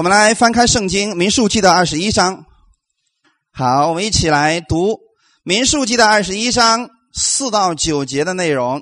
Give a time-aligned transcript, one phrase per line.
[0.00, 2.46] 我们来翻开圣经《民数记》的二十一章。
[3.52, 4.92] 好，我们一起来读
[5.42, 8.80] 《民数记》的二十一章四到九节的内容。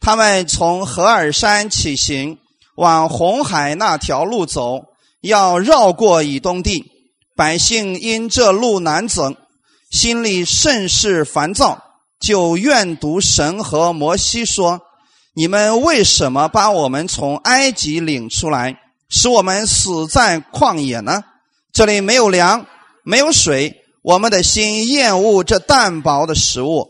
[0.00, 2.38] 他们从何尔山起行，
[2.76, 4.86] 往红海那条路走，
[5.20, 6.90] 要绕过以东地。
[7.36, 9.34] 百姓因这路难走，
[9.90, 11.84] 心里甚是烦躁，
[12.18, 14.80] 就怨读神和摩西说
[15.36, 18.80] ：“你们为什么把我们从埃及领出来？”
[19.16, 21.22] 使我们死在旷野呢？
[21.72, 22.66] 这里没有粮，
[23.04, 26.88] 没有水，我们的心厌恶这淡薄的食物。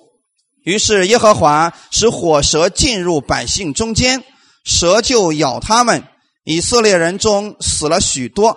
[0.64, 4.24] 于是耶和华使火蛇进入百姓中间，
[4.64, 6.02] 蛇就咬他们。
[6.44, 8.56] 以色列人中死了许多。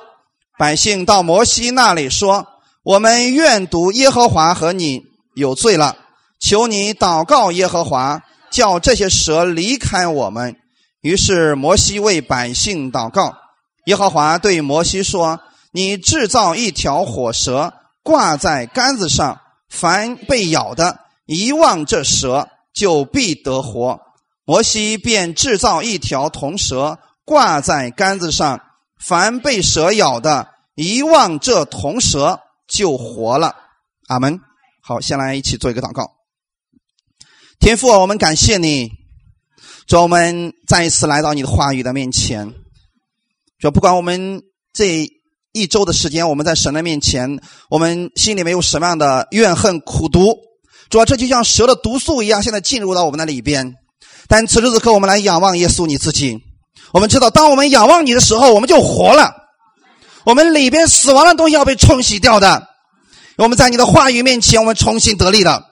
[0.57, 2.47] 百姓到摩西那里说
[2.83, 5.01] ：“我们愿读耶和华和你
[5.35, 5.97] 有罪了，
[6.39, 10.55] 求你祷告耶和华，叫这些蛇离开我们。”
[11.03, 13.35] 于是摩西为百姓祷告。
[13.87, 15.39] 耶和华对摩西说
[15.71, 17.73] ：“你制造一条火蛇，
[18.03, 23.97] 挂在杆子上，凡被咬的，一望这蛇，就必得活。”
[24.43, 28.61] 摩西便制造一条铜蛇，挂在杆子上，
[28.99, 33.55] 凡被蛇咬的，一望这铜蛇，就活了。
[34.07, 34.37] 阿门。
[34.81, 36.11] 好，先来一起做一个祷告。
[37.57, 38.91] 天父，我们感谢你，
[39.87, 42.53] 主，我们再一次来到你的话语的面前。
[43.59, 44.41] 说不管我们
[44.73, 45.09] 这
[45.51, 50.35] 一周的时间，我们在神的面前，我们心里面有什么样的怨恨、苦毒，
[50.89, 53.73] 主要这就像蛇的毒素一样，现在进入到我们的里边。
[54.27, 56.39] 但此时此刻，我们来仰望耶稣你自己。
[56.93, 59.33] 我们知道，当我们仰望你的时候，我们就活了。
[60.25, 62.67] 我们里边死亡的东西要被冲洗掉的。
[63.37, 65.63] 我们在你的话语面前，我们重新得力了。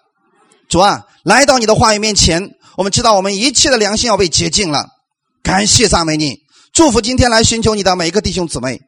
[0.69, 4.88] 主啊，来到你的话语面前，我们知道我们一切的良心要被洁净了。
[5.44, 6.44] 感谢赞美你。
[6.75, 8.81] 祝福今天来寻求你的每一个弟兄姊妹，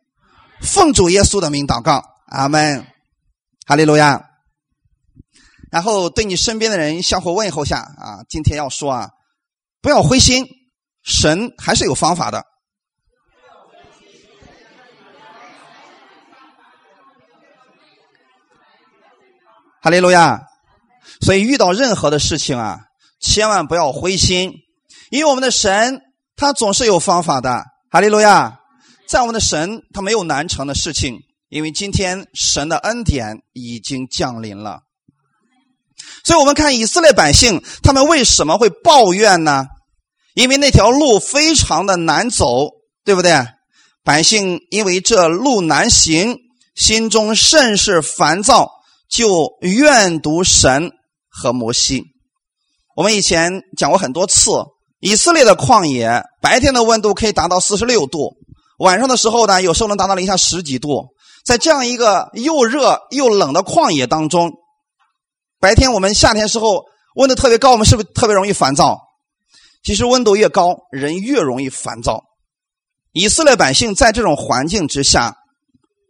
[0.60, 2.86] 奉主耶稣的名祷告，阿门，
[3.66, 4.30] 哈利路亚。
[5.72, 9.12] 然后对你身边的人相互问候下啊，今天要说啊，
[9.82, 10.46] 不要灰心，
[11.02, 12.44] 神还是有方法的。
[19.82, 20.42] 哈利路亚。
[21.22, 22.80] 所以遇到任何的事情啊，
[23.22, 24.52] 千万不要灰心，
[25.10, 26.02] 因为我们的神
[26.36, 27.64] 他总是有方法的。
[27.90, 28.60] 哈利路亚，
[29.08, 34.82] 在我们的神，他没有难成的事情，因为今天神的恩典已经降临了。
[36.26, 39.66] 所以，我们看以色列百姓，他们为什么会抱怨呢？
[40.34, 42.72] 因为那条路非常的难走，
[43.06, 43.32] 对不对？
[44.04, 46.36] 百姓因为这路难行，
[46.76, 48.70] 心中甚是烦躁，
[49.10, 50.92] 就怨毒神
[51.30, 52.04] 和摩西。
[52.98, 54.52] 我们以前讲过很多次。
[55.00, 58.36] 以色列的旷野，白天的温度可以达到四十六度，
[58.80, 61.10] 晚上的时候呢，有时候能达到零下十几度。
[61.46, 64.52] 在这样一个又热又冷的旷野当中，
[65.60, 68.98] 白天我们夏天时候温度特别高，我们是不是特别容易烦躁？
[69.84, 72.24] 其实温度越高，人越容易烦躁。
[73.12, 75.38] 以色列百姓在这种环境之下，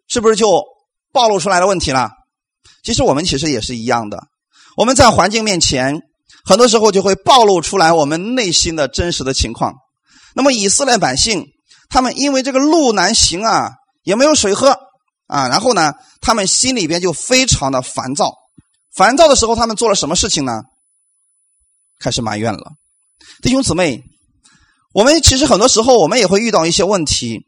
[0.08, 0.64] 是不是就
[1.12, 2.10] 暴露出来的问题了？
[2.84, 4.24] 其实我们其实也是一样的，
[4.78, 6.04] 我们在环境面前。
[6.46, 9.74] 很多时候就会暴露出来我们内心的真实的情况。
[10.36, 11.46] 那么以色列百姓，
[11.90, 13.72] 他们因为这个路难行啊，
[14.04, 14.78] 也没有水喝
[15.28, 18.34] 啊，然后呢，他们心里边就非常的烦躁。
[18.96, 20.62] 烦躁的时候，他们做了什么事情呢？
[22.00, 22.72] 开始埋怨了。
[23.42, 24.04] 弟兄姊妹，
[24.94, 27.40] 我们其实很多时候我们也会遇到一些问题，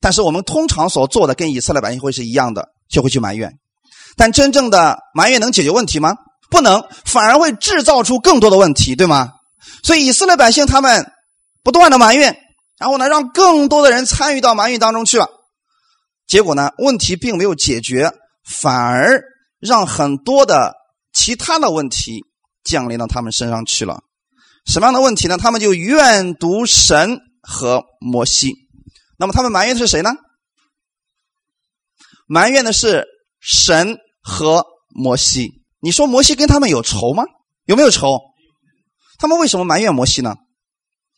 [0.00, 3.52] 但是我们通常所做的跟以色列百姓会是一样的，就会去埋怨。
[4.16, 6.14] 但真正的埋怨能解决问题吗？
[6.50, 9.32] 不能，反而会制造出更多的问题，对吗？
[9.82, 11.12] 所以以色列百姓他们
[11.62, 12.36] 不断的埋怨，
[12.78, 15.28] 然后呢，让更多的人参与到埋怨当中去了。
[16.26, 18.12] 结果呢，问题并没有解决，
[18.44, 19.22] 反而
[19.60, 20.74] 让很多的
[21.12, 22.24] 其他的问题
[22.64, 24.00] 降临到他们身上去了。
[24.66, 25.38] 什么样的问题呢？
[25.38, 28.54] 他们就怨毒神和摩西。
[29.18, 30.10] 那么他们埋怨的是谁呢？
[32.26, 33.06] 埋怨的是
[33.40, 35.62] 神和摩西。
[35.80, 37.24] 你说摩西跟他们有仇吗？
[37.64, 38.18] 有没有仇？
[39.18, 40.36] 他们为什么埋怨摩西呢？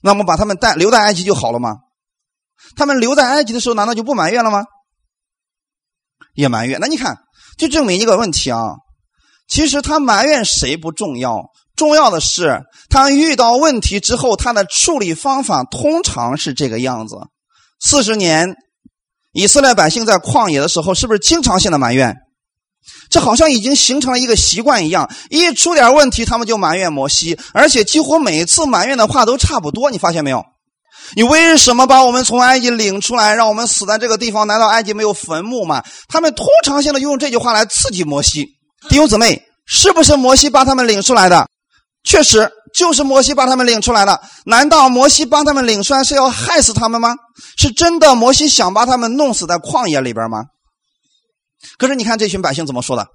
[0.02, 1.76] 那么把他们带留在埃及就好了吗？
[2.76, 4.64] 他们留在埃及的时候，难道就不埋怨了吗？
[6.34, 6.78] 也埋怨。
[6.80, 7.18] 那你看，
[7.58, 8.60] 就证明一个问题啊。
[9.48, 17.16] 其实他埋怨谁不重要，重要的是他遇到问题之后，他的处理方法通常是这个样子。
[17.80, 18.54] 四十年，
[19.32, 22.16] 以色列百姓在旷野的时候，是不是经常性的埋怨？
[23.10, 29.90] 这好像已经形成了一个习惯一样，一出点问题，他们就埋怨摩西，而且几乎每次埋怨的话都差不多。
[29.90, 30.44] 你发现没有？
[31.16, 34.46] 你为什么把我们从埃及领出来，让我们死在这个地方？
[34.46, 35.82] 难道埃及没有坟墓吗？
[36.08, 38.46] 他们通常性的用这句话来刺激摩西
[38.88, 41.48] 弟兄姊妹，是不是摩西把他们领出来的？
[42.04, 44.20] 确实，就是摩西把他们领出来的。
[44.44, 47.16] 难道摩西帮他们领出来是要害死他们吗？
[47.56, 50.44] 是真的，摩西想把他们弄死在旷野里边吗？
[51.78, 53.06] 可是你看这群百姓怎么说的？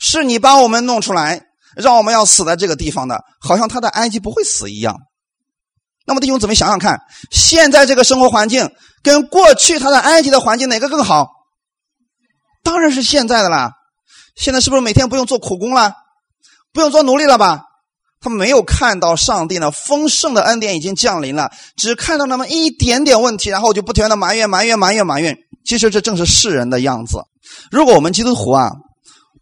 [0.00, 1.42] 是你把我们弄出来，
[1.76, 4.96] 让我们要死在这个地方的，好像他在埃及不会死一样。
[6.06, 7.00] 那么弟兄姊妹想想看，
[7.30, 8.70] 现在这个生活环境
[9.02, 11.28] 跟过去他在埃及的环境哪个更好？
[12.62, 13.72] 当然是现在的啦。
[14.36, 15.94] 现在是不是每天不用做苦工了，
[16.72, 17.64] 不用做奴隶了吧？
[18.20, 25.36] 他没有看到上帝的丰盛的恩典已经降临了，只看到那么一点点问题，然后就不停的埋怨、埋怨、埋怨、埋怨。
[25.64, 27.18] 其实这正是世人的样子。
[27.70, 28.70] 如果我们基督徒啊，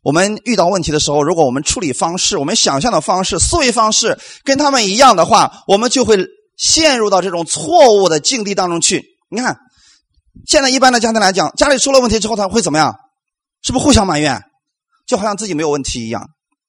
[0.03, 6.19] 我们遇到问题的时候，如果我们处理方式、我们想象的方式、思维方式跟他们一样的话，我们就会
[6.56, 9.05] 陷入到这种错误的境地当中去。
[9.31, 9.56] 你看，
[10.47, 12.94] 现在一般的家庭来讲，家里出了问题之后，他会怎么样？
[13.62, 14.41] 是不是互相埋怨？
[15.06, 16.25] 就好像自己没有问题一样，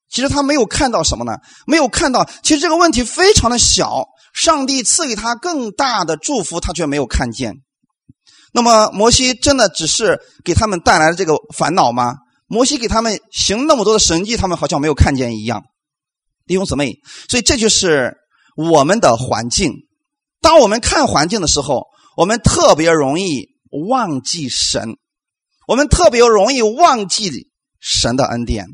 [0.09, 1.37] 其实他没有看到什么呢？
[1.65, 7.53] 没有看到，其实这个问题非常的小，上帝赐给他更大的祝福，他却没有看见。
[8.53, 12.15] 那么摩西真的只是给他们带来了这个烦恼吗？
[12.47, 15.63] 摩西给他们行那么多的神迹，他们好像没有看见一样。
[16.45, 16.95] 弟兄姊妹，
[17.29, 18.13] 所以这就是
[18.55, 19.73] 我们的环境。
[20.41, 21.83] 当我们看环境的时候，
[22.15, 23.47] 我们特别容易
[23.89, 24.95] 忘记神，
[25.67, 27.47] 我们特别容易忘记。
[27.79, 28.65] 神的恩典，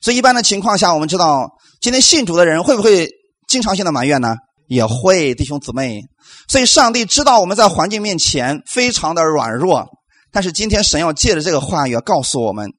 [0.00, 1.46] 所以一般的情况下，我们知道
[1.82, 3.10] 今天信主的人会不会
[3.46, 4.34] 经常性的埋怨呢？
[4.68, 6.02] 也会，弟兄姊妹。
[6.48, 9.86] 所以上帝知道我们在环境面前非常的软弱，
[10.30, 12.70] 但是今天神要借着这个话语告诉我们，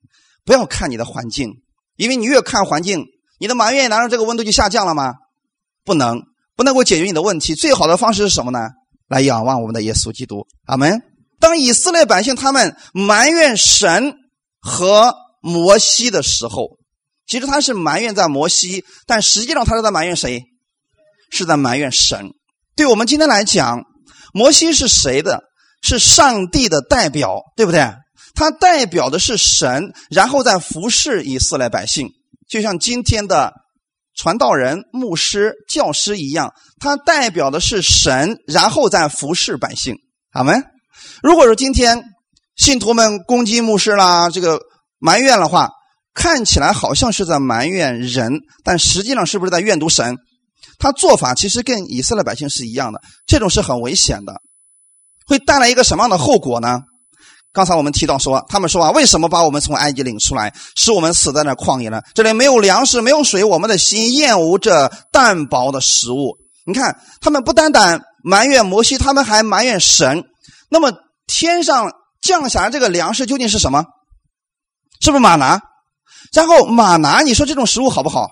[0.45, 1.49] 不要看你的环境，
[1.95, 3.05] 因为你越看环境，
[3.39, 5.13] 你的埋怨难道这个温度就下降了吗？
[5.85, 6.21] 不能，
[6.55, 7.55] 不能够解决你的问题。
[7.55, 8.59] 最好的方式是什么呢？
[9.07, 10.45] 来仰望我们的耶稣基督。
[10.65, 11.01] 阿门。
[11.39, 14.13] 当以色列百姓他们埋怨神
[14.59, 15.13] 和。
[15.39, 16.77] 摩西的时候，
[17.25, 20.43] 其实他是埋怨在摩西，但实际上他是在埋怨谁？
[21.31, 22.31] 是在埋怨神。
[22.75, 23.83] 对我们今天来讲，
[24.33, 25.43] 摩西是谁的？
[25.81, 27.87] 是上帝的代表，对不对？
[28.35, 32.09] 他代表的是神，然后再服侍以色列百姓，
[32.49, 33.53] 就像今天的
[34.15, 39.95] 传道人、牧师、教师一样，他代表的是神，然后再服侍百姓。
[40.31, 40.53] 好吗。
[41.23, 42.03] 如果说今天
[42.55, 44.59] 信徒们攻击牧师啦，这个。
[44.99, 45.69] 埋怨的话，
[46.15, 48.31] 看起来好像是在埋怨人，
[48.63, 50.17] 但实际上是不是在怨毒神？
[50.79, 54.33] 他做法其实跟以色列百姓是一样的，这种是很危险的，
[55.25, 56.81] 会带来一个什么样的后果呢？
[57.53, 62.01] 刚才我们提到说，他们说啊，为什么把我们从埃及领出来，使我们死在那旷野呢？
[62.13, 66.37] 这里没有粮食，没有水，我们的心厌恶这淡薄的食物。
[66.67, 70.23] 你看，他们不单单埋怨摩西，他们还埋怨神。
[70.69, 70.91] 那么
[71.25, 73.85] 天上降下来这个粮食究竟是什么？
[75.01, 75.59] 是不是马拿？
[76.33, 78.27] 然后马拿，你说这种食物好不好？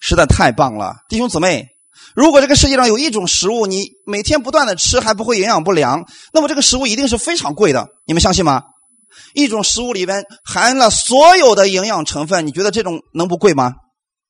[0.00, 1.66] 实在太棒了，弟兄姊妹！
[2.14, 7.88] 如果这个世界上有一种食物，你每天不断的吃还不会营养不良，那么这个食物一定是非常贵的。
[8.06, 8.62] 你们相信吗？
[9.34, 13.74] 一种食物里边含了所有的营养成分，你觉得这种能不贵吗？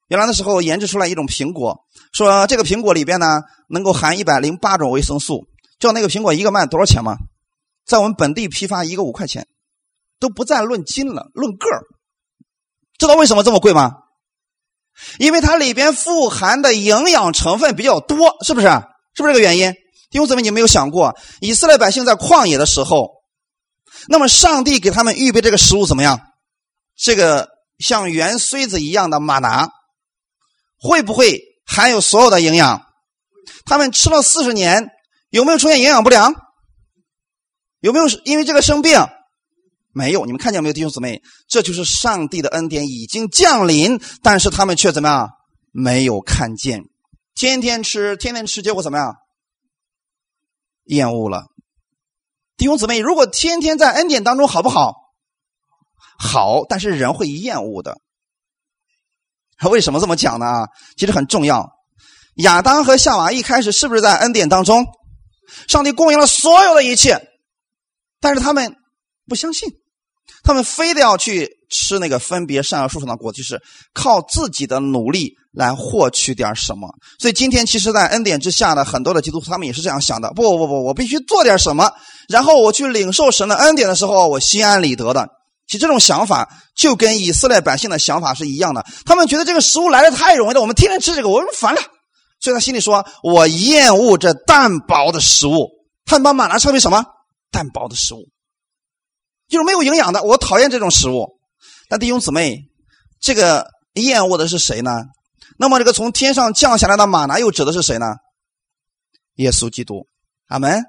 [0.09, 1.77] 原来的时候研制出来一种苹果，
[2.13, 5.47] 说这个苹果里边呢能够含一百零八种维生素，
[5.79, 7.17] 知道那个苹果一个卖多少钱吗？
[7.87, 9.47] 在我们本地批发一个五块钱。
[10.19, 11.83] 都不再论斤了，论个儿。
[12.99, 13.93] 知道为什么这么贵吗？
[15.19, 18.67] 因为它里边富含的营养成分比较多，是不是？
[19.15, 19.73] 是不是这个原因？
[20.11, 23.11] 弟兄姊妹，你没有想过，以色列百姓在旷野的时候，
[24.09, 26.21] 那么上帝给他们预备这个食物怎么样？
[26.97, 27.49] 这个
[27.79, 29.69] 像圆锥子一样的玛拿，
[30.79, 32.87] 会不会含有所有的营养？
[33.65, 34.91] 他们吃了四十年，
[35.31, 36.35] 有没有出现营养不良？
[37.81, 38.99] 有没有因为这个生病？
[39.97, 41.23] 没有，你们看见没有，弟兄姊妹？
[41.49, 45.31] 这就是上帝的恩典已经降临，但是他们却怎么样？
[45.73, 46.83] 没有看见，
[47.35, 49.15] 天天吃，天天吃，结果怎么样？
[50.85, 51.47] 厌恶了。
[52.59, 54.93] 弟兄姊妹，如果天天在恩典当中好不好？
[56.19, 57.97] 好，但是人会厌恶的。
[59.71, 60.45] 为什么这么讲呢？
[60.45, 61.71] 啊其实很重要。
[62.35, 64.85] 亚当和夏娃一开始是不是在恩典当中？
[65.69, 67.19] 上帝供应了所有的一切，
[68.21, 68.77] 但是他们
[69.27, 69.71] 不相信。
[70.43, 73.61] 他们非得要去吃那个分别善恶树上的果，就是
[73.93, 76.89] 靠自己的努力来获取点什么。
[77.19, 81.91] 所以今天，其实，在恩典之下的很多的基督徒，他们也是这样想的：不不不，我必须做点什么，
[82.29, 85.29] 然后我去领受神的恩典的时候，我心安理得的。
[85.67, 88.87] 其实这种想法就跟以色列百姓的想法是一样的。
[89.05, 91.81] 他们觉得这个食物来的太容易了，我们天天吃这个，我们烦了。
[92.41, 95.69] 所以他心里说：“我厌恶这淡薄的食物。”
[96.07, 97.05] 他把玛拿称为什么？
[97.51, 98.29] 淡薄的食物，
[99.49, 100.23] 就是没有营养的。
[100.23, 101.29] 我讨厌这种食物。
[101.89, 102.59] 但弟兄姊妹，
[103.21, 104.91] 这个厌恶的是谁呢？
[105.59, 108.07] 那么这个从天上降下来的马拿又指的是谁呢？
[109.37, 110.07] 耶稣基督。
[110.49, 110.83] 阿门。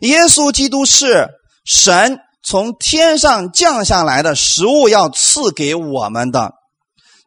[0.00, 1.28] 耶稣基督是
[1.64, 6.52] 神从天上降下来的食物，要赐给我们的。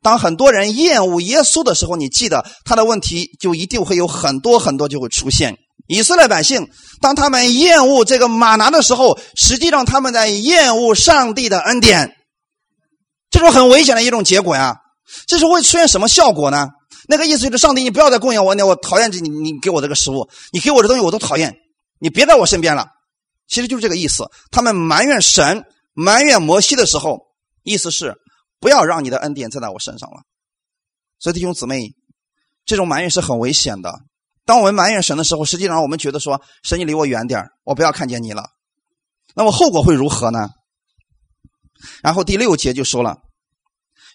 [0.02, 5.58] 当很多人厌恶耶稣的时候，你记得他的问题就一定会有很多很多就会出现。
[5.88, 6.70] 以色列百姓
[7.02, 12.16] 当他们厌恶这个马拿的时候，实际上他们在厌恶上帝的恩典，
[13.30, 14.78] 这是很危险的一种结果呀。
[15.28, 16.70] 这是会出现什么效果呢？
[17.08, 21.56] 那个意思就是上帝，你不要再供养我，那我讨厌你，你给我这个食物，你给我这东西我都讨厌，
[22.00, 22.88] 你别在我身边了。
[23.48, 24.26] 其实就是这个意思。
[24.52, 25.64] 他们埋怨神、
[25.94, 27.20] 埋怨摩西的时候，
[27.64, 28.16] 意思是。
[28.58, 30.24] 不要让你的恩典再在我身上了，
[31.20, 31.94] 所以弟兄姊妹，
[32.66, 33.94] 这种埋怨是很危险的。
[34.46, 38.44] 当我们埋怨神的时候，实际上我们觉得说，神你离我远点我不要看见你了。
[39.36, 40.50] 那么后果会如何呢？
[42.02, 43.18] 然后第六节就说了，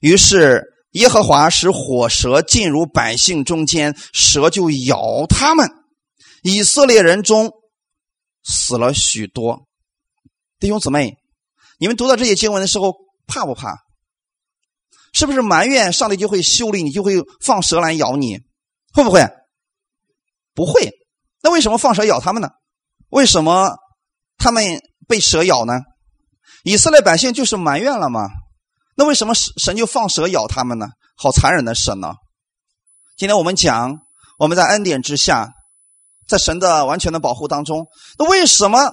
[0.00, 5.68] 于是耶和华使火蛇进入百姓中间，蛇就咬他们，
[6.42, 7.52] 以色列人中
[8.42, 9.66] 死了许多。
[10.58, 11.16] 弟兄姊妹，
[11.78, 12.94] 你们读到这些经文的时候，
[13.26, 13.76] 怕不怕？
[15.12, 18.38] 是不是埋怨上帝就会修理你，就会放蛇来咬你？
[18.92, 19.26] 会不会？
[20.54, 20.90] 不会。
[21.42, 22.48] 那为什么放蛇咬他们呢？
[23.08, 23.76] 为什么
[24.38, 25.80] 他们被蛇咬呢？
[26.62, 28.28] 以色列百姓就是埋怨了吗？
[28.96, 30.88] 那为什么神神就放蛇咬他们呢？
[31.16, 32.14] 好残忍的神呢！
[33.16, 33.98] 今天我们讲，
[34.38, 35.48] 我们在恩典之下，
[36.28, 37.86] 在神的完全的保护当中，
[38.18, 38.92] 那为什么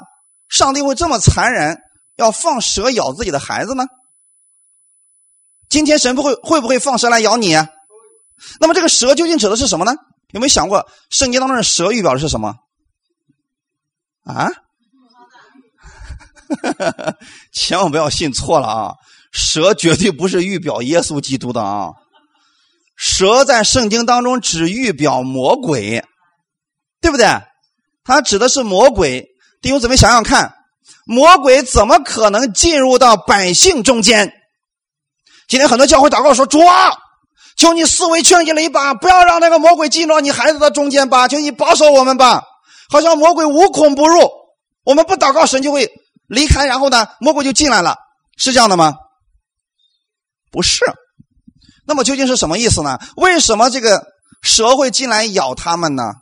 [0.49, 1.77] 上帝会这么残忍，
[2.15, 3.85] 要放蛇咬自己的孩子呢？
[5.69, 7.53] 今天神不会会不会放蛇来咬你？
[8.59, 9.93] 那么这个蛇究竟指的是什么呢？
[10.31, 12.55] 有没有想过圣经当中的蛇预表的是什么？
[14.23, 14.49] 啊？
[17.51, 18.93] 千万不要信错了啊！
[19.31, 21.91] 蛇绝对不是预表耶稣基督的啊！
[22.95, 26.03] 蛇在圣经当中只预表魔鬼，
[27.01, 27.27] 对不对？
[28.03, 29.27] 它指的是魔鬼。
[29.61, 30.55] 弟兄姊妹想想看，
[31.05, 34.33] 魔鬼怎么可能进入到百姓中间？
[35.47, 36.91] 今天很多教会祷告说：“主啊，
[37.57, 42.43] 求你四围劝一把，不要让那个魔鬼进入你孩子的中间吧，求你保守我们吧。”
[42.89, 44.31] 好像魔鬼无孔不入，
[44.85, 45.91] 我们不祷告神就会
[46.29, 47.97] 离开，然后呢，魔鬼就进来了，
[48.37, 48.93] 是这样的吗？
[50.53, 50.85] 不是。
[51.85, 52.97] 那么究竟是什么意思呢？
[53.17, 54.05] 为什么这个
[54.41, 56.13] 蛇会进来咬他们呢？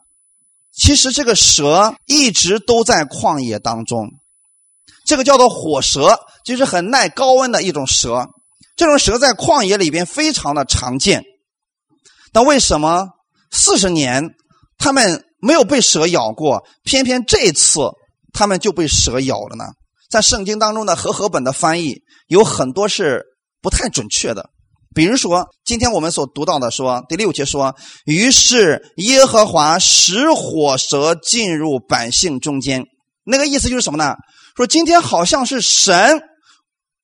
[0.76, 4.10] 其实这个蛇一直都在旷野当中，
[5.06, 8.26] 这个叫做火蛇，就是很耐高温的一种蛇。
[8.76, 11.24] 这种蛇在旷野里边非常的常见，
[12.34, 13.08] 但为什么
[13.50, 14.32] 四十年
[14.78, 17.80] 他们没有被蛇咬过，偏偏这次
[18.34, 19.64] 他们就被蛇咬了呢？
[20.10, 23.24] 在圣经当中的和合本的翻译有很多是
[23.62, 24.50] 不太准确的，
[24.94, 27.74] 比如说今天我们所读到的说第六节说，
[28.06, 32.84] 于是耶和华使火蛇进入百姓中间，
[33.24, 34.16] 那个意思就是什么呢？
[34.58, 36.22] 说今天好像是神。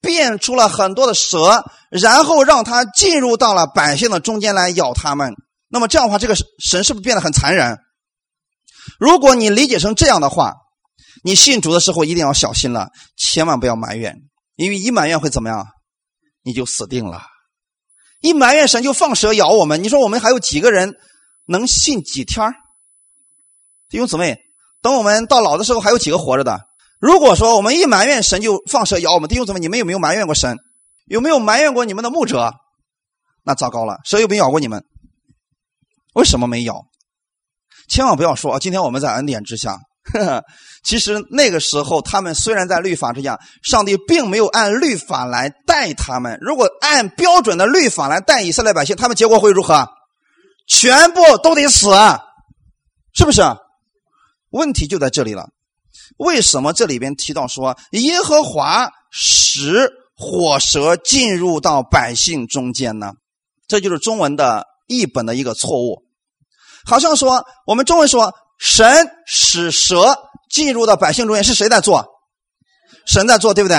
[0.02, 5.34] 变出了很多的蛇，然后让它进入到了百姓的中间来咬他们。
[5.70, 7.78] 那么这样的话，这个神是不是变得很残忍？
[9.00, 10.56] 如果你理解成这样的话，
[11.24, 14.18] 你信主的时候一定要小心了，千万不要埋怨，
[14.56, 15.68] 因为一埋怨会怎么样？
[16.44, 17.22] 你就死定了。
[18.22, 20.96] 一埋怨神就放蛇咬我们，你说我们还有几个人
[21.46, 22.52] 能信几天？
[23.90, 24.40] 弟兄姊妹，
[24.82, 26.60] 等我们到老的时候，还有几个活着的？
[27.02, 30.56] 如果说我们一埋怨神就放蛇咬我们，弟兄姊妹，你们有没有埋怨过神？
[31.08, 32.54] 有没有埋怨过你们的牧者？
[33.44, 34.84] 那糟糕了，蛇有没咬过你们？
[36.14, 36.86] 为什么没咬？
[37.90, 38.60] 千万不要说啊！
[38.60, 39.80] 今天我们在恩典之下，
[40.86, 46.38] 其实那个时候他们虽然在律法之下，上帝并没有按律法来待他们。
[46.40, 49.90] 如果按标准的律法来待以色列百姓，他们结果会如何？
[50.68, 51.90] 全部都得死，
[53.14, 53.42] 是不是？
[54.52, 55.50] 问题就在这里了。
[56.18, 63.14] 为什么这里边提到说耶和华使火蛇进入到百姓中间呢？
[63.68, 66.04] 这就是中文的译本的一个错误，
[66.86, 70.16] 好像说我们中文说神使蛇
[70.50, 72.06] 进入到百姓中间是谁在做？
[73.08, 73.78] 神在做，对不对？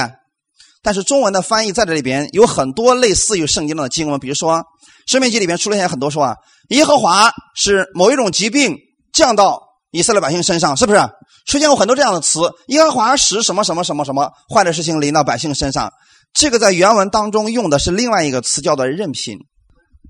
[0.82, 4.58] 但是中文的翻译在这里边有很多类似于圣经的经文，比如说
[5.06, 6.34] 《生命记》里边出现很多说啊，
[6.70, 8.76] 耶和华使某一种疾病
[9.12, 11.00] 降到以色列百姓身上，是不是？
[11.46, 15.92] 出现过很多这样的词，耶和华使什么什么什么什么坏的事情临到百姓身上。
[16.34, 19.38] 这个在原文当中用的是另外一个词，叫做任凭，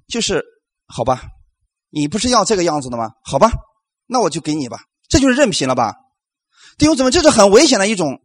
[0.08, 0.42] 就是
[0.86, 1.22] 好吧，
[1.90, 3.10] 你不是要这个样子的吗？
[3.24, 3.50] 好吧，
[4.06, 4.78] 那我就给你吧。
[5.08, 5.94] 这就是任凭了吧？
[6.78, 8.18] 弟兄姊妹，这是很危险的一种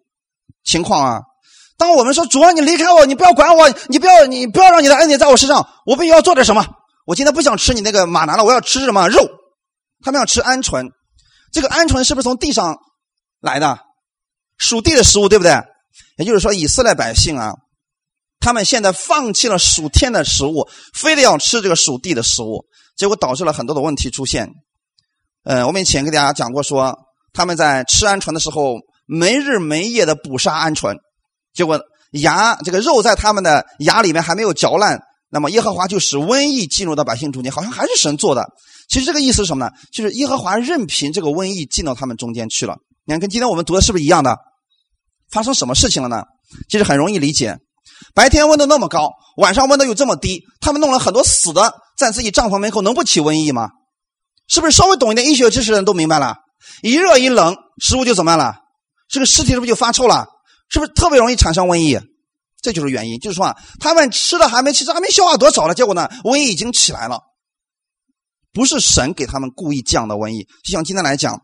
[0.64, 1.22] 情况啊！
[1.78, 6.66] 当我们说主啊，你离开我，你不要管我，你不要你不要让你的恩典在我身上，我必须要做点什么。
[7.06, 9.28] 我今天不想吃你那个马拿了，我要吃什么肉？
[10.04, 10.90] 他们要吃鹌鹑，
[11.52, 12.78] 这个鹌鹑是不是从地上
[13.40, 13.80] 来的？
[14.58, 15.54] 属地的食物，对不对？
[16.18, 17.54] 也就是说，以色列百姓啊，
[18.40, 24.50] 他们现在放弃了属天的食物，非得要吃这个属地的食物，结果导致了很多的问题出现。
[25.44, 26.98] 呃，我们以前给大家讲过，说
[27.34, 30.98] 他们在吃鹌鹑的时候，没日没夜的捕杀鹌鹑，
[31.54, 31.80] 结果
[32.12, 35.00] 牙这个肉在他们的牙里面还没有嚼烂，
[35.30, 38.44] 那么耶和华就使瘟疫进入到百姓中间，好像还是神做的。
[38.88, 39.72] 其实这个意思是什么呢？
[39.92, 42.78] 就是耶和华任凭这个瘟疫进到他们中间去了。
[43.06, 44.38] 你看，跟今天我们读的是不是一样的？
[45.30, 46.24] 发生什么事情了呢？
[46.70, 47.58] 其实很容易理解。
[48.14, 53.70] 白天温度那么高，晚上温度又这么低，他们弄了很多死的在自己帐篷门口，能不起瘟疫吗？
[54.48, 56.36] 是不是稍微懂一点医学知识的人都明白了？
[56.82, 58.56] 一热一冷，食物就怎么样了？
[59.10, 60.28] 这个尸体是不是就发臭了？
[60.70, 62.00] 是不是特别容易产生瘟疫？
[62.62, 63.20] 这就是原因。
[63.20, 67.20] 就是说啊，他们吃的还没其实还没消化多少了，结果呢，瘟疫已经起来了。
[68.58, 71.40] 不是神给他们故意降的瘟疫，就像今天来讲，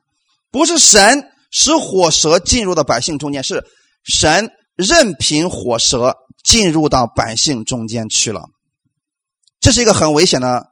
[0.50, 1.30] 不是神。
[1.56, 3.64] 使火蛇进入到百姓中间，是
[4.06, 8.42] 神任凭火蛇进入到百姓中间去了。
[9.60, 10.66] 这是一个很危险的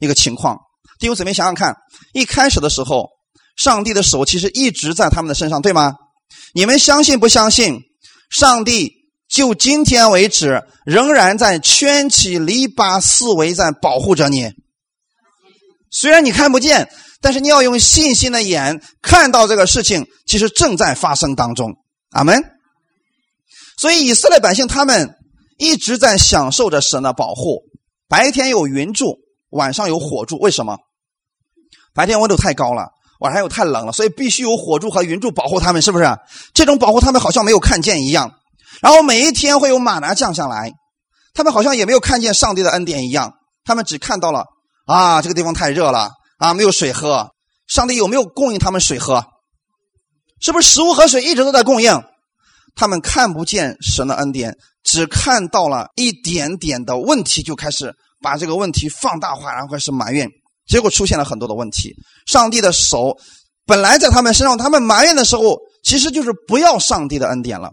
[0.00, 0.58] 一个情况。
[0.98, 1.76] 弟兄姊妹，想想看，
[2.12, 3.10] 一开始的时候，
[3.56, 5.94] 上帝的手其实一直在他们的身上，对吗？
[6.52, 7.78] 你们相信不相信？
[8.28, 8.92] 上帝
[9.28, 14.50] 就今天为止，仍然在圈起篱笆四围，在保护着你。
[15.94, 16.90] 虽然你看不见。
[17.20, 21.72] 但是你要用信心的眼看到这个事情，其实正在发生当中。
[22.10, 22.38] 阿门。
[23.78, 25.16] 所以以色列百姓他们
[25.56, 27.62] 一直在享受着神的保护，
[28.10, 29.16] 白天有云柱，
[29.48, 30.38] 晚上有火柱。
[30.38, 30.76] 为什么？
[31.94, 32.88] 白天温度太高了，
[33.20, 36.04] 晚上又太冷了，所以必须有火柱和云柱保护他们，是不是？
[36.52, 38.30] 这种保护他们好像没有看见一样。
[38.82, 40.74] 然后每一天会有马拿降下来，
[41.32, 43.32] 他们好像也没有看见上帝的恩典一样，
[43.64, 44.44] 他们只看到了
[44.84, 46.10] 啊，这个地方太热了。
[46.38, 47.30] 啊，没有水喝，
[47.66, 49.24] 上帝有没有供应他们水喝？
[50.40, 52.02] 是不是食物和水一直都在供应？
[52.74, 60.28] 他们看不见神的恩典，只看到了一点点的问题，就开始把这个问题放大化，然后开始埋怨，
[60.66, 61.94] 结果出现了很多的问题。
[62.26, 63.16] 上帝的手
[63.64, 67.70] 本来在他们身上，他们埋怨的时候，其实就是不要上帝的恩典了。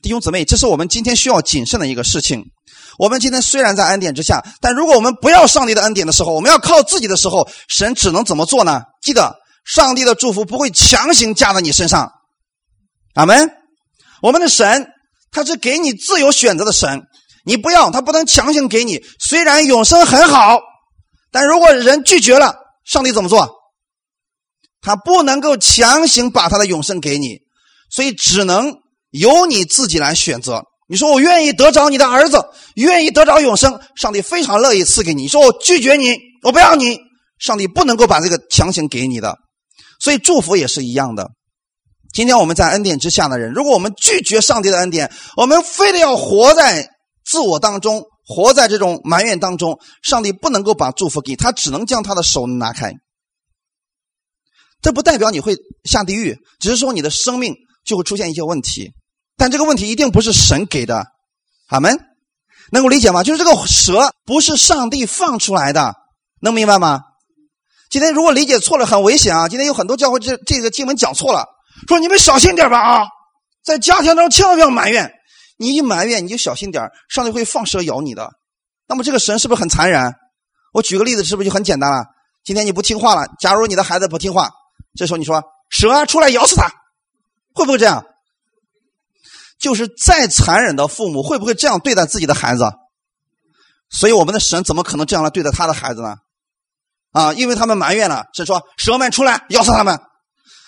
[0.00, 2.44] 弟兄姊妹，这是我们今天需要谨慎的一个事情。
[2.98, 8.82] 我们今天虽然在恩典之下，但如果我们不要上帝的恩典的时候，我们要靠自己的时候，神只能怎么做呢？
[9.02, 12.12] 记得，上帝的祝福不会强行加在你身上。
[13.14, 13.50] 阿门。
[14.22, 14.86] 我们的神
[15.30, 17.02] 他是给你自由选择的神，
[17.44, 19.02] 你不要，他不能强行给你。
[19.18, 20.58] 虽然永生很好，
[21.30, 22.54] 但如果人拒绝了，
[22.84, 23.50] 上帝怎么做？
[24.80, 27.38] 他不能够强行把他的永生给你，
[27.90, 28.74] 所以只能
[29.10, 30.62] 由你自己来选择。
[30.86, 32.44] 你说我愿意得着你的儿子，
[32.74, 35.22] 愿意得着永生，上帝非常乐意赐给你。
[35.22, 36.98] 你说我拒绝你，我不要你，
[37.38, 39.38] 上帝不能够把这个强行给你的。
[39.98, 41.30] 所以祝福也是一样的。
[42.12, 46.90] 今天我们在恩典之下的人，如果我们拒绝上帝的恩典，我们非得要活在
[47.24, 52.92] 自我当中，活在这种埋怨当中，上帝不能够把祝福给他，只能将他的手拿开。
[54.82, 57.54] 这不代表你会下地狱，只是说你的生命
[57.86, 58.92] 就会出现一些问题。
[59.36, 61.06] 但这个问题一定不是神给的，
[61.68, 61.98] 阿门，
[62.70, 63.22] 能够理解吗？
[63.22, 65.94] 就是这个蛇不是上帝放出来的，
[66.40, 67.02] 能明白吗？
[67.90, 69.48] 今天如果理解错了，很危险啊！
[69.48, 71.46] 今天有很多教会这这个经文讲错了，
[71.86, 73.06] 说你们小心点吧啊，
[73.62, 75.12] 在家庭当中千万不要埋怨，
[75.58, 78.32] 你一埋怨你就小心点上帝会放蛇咬你的。
[78.88, 80.14] 那么这个神是不是很残忍？
[80.72, 82.04] 我举个例子，是不是就很简单了？
[82.44, 84.50] 今天你不听话了，假如你的孩子不听话，
[84.96, 86.68] 这时候你说蛇出来咬死他，
[87.54, 88.04] 会不会这样？
[89.58, 92.64] 就是再残忍的父母会不会这样对待自己的孩子？
[93.90, 96.16] 所以我们的神怎么可能这样来对待他的孩子呢？
[97.12, 100.00] 啊，因为他们埋怨了，神说蛇们出来咬死他们，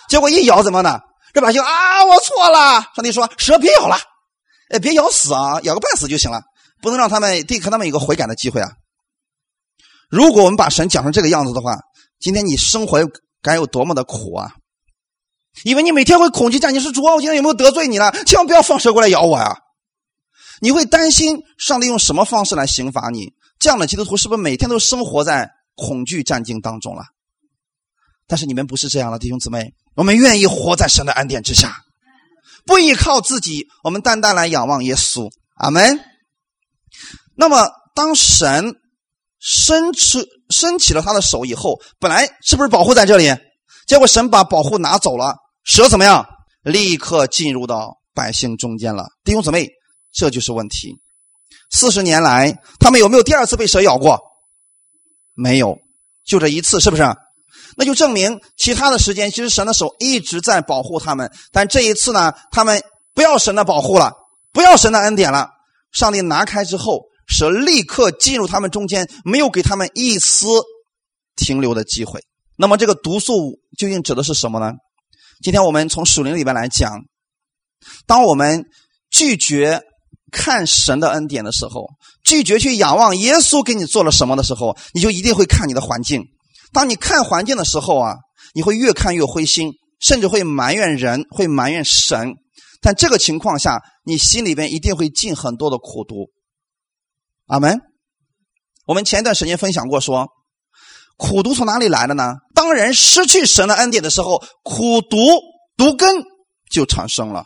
[0.09, 1.01] 结果一咬怎么呢？
[1.35, 2.83] 这百姓啊，我错了。
[2.95, 3.97] 上帝说蛇别咬了，
[4.71, 6.41] 哎，别咬死啊，咬个半死就行了，
[6.81, 8.71] 不能让他们得给他们一个悔改的机会啊。
[10.09, 11.77] 如果我们把神讲成这个样子的话，
[12.21, 13.01] 今天你生活
[13.43, 14.53] 该有多么的苦啊！
[15.65, 18.13] 因为你每天会恐惧战，你说主啊，我今天有没有得罪你了？
[18.25, 19.57] 千万不要放蛇过来咬我呀！
[20.61, 23.33] 你会担心上帝用什么方式来刑罚你？
[23.59, 27.03] 这样的基督徒是不是每天都生活在恐惧战境当中了？
[28.27, 31.77] 但是你们不是这样的弟兄姊妹，我们愿意活在神的恩典之下，
[32.65, 35.31] 不依靠自己，我们单单来仰望耶稣。
[35.57, 36.01] 阿门。
[37.37, 38.75] 那么，当神
[39.39, 43.35] 伸出伸起了他的手以后，本来是不是保护在这里？
[43.87, 46.25] 结果神把保护拿走了，蛇怎么样？
[46.63, 49.09] 立刻进入到百姓中间了。
[49.25, 49.69] 弟兄姊妹，
[50.13, 50.95] 这就是问题。
[51.73, 54.17] 四十年来，他们有没有第二次被蛇咬过？
[55.35, 55.77] 没有，
[56.25, 57.03] 就这一次，是不是？
[57.77, 61.29] 那就证明其他的时间，其实神的手一直在保护他们。
[61.51, 62.81] 但这一次呢，他们
[63.13, 64.13] 不要神的保护了，
[64.53, 65.51] 不要神的恩典了。
[65.93, 70.47] 上帝拿开之后，蛇立刻进入他们中间，没有给他们一丝
[71.35, 72.21] 停留的机会。
[72.57, 74.73] 那么这个毒素究竟指的是什么呢？
[75.43, 77.05] 今天我们从属灵里边来讲，
[78.07, 78.65] 当我们
[79.11, 79.83] 拒绝
[80.33, 81.87] 看神的恩典的时候，
[82.25, 86.25] 拒绝去仰望耶稣给你做了什么的时候，你就一定会看你的环境。
[86.73, 88.15] 当你看环境的时候啊，
[88.55, 92.35] 你会越看越灰心，甚至会埋怨人，会埋怨神。
[92.81, 96.31] 但这个情况下，你心里边一定会进很多的苦毒。
[97.47, 97.81] 阿门。
[98.87, 100.29] 我们前一段时间分享过，说
[101.17, 102.35] 苦毒从哪里来的呢？
[102.55, 105.17] 当人失去神的恩典的时候，苦毒
[105.77, 106.23] 毒根
[106.71, 107.45] 就产生了。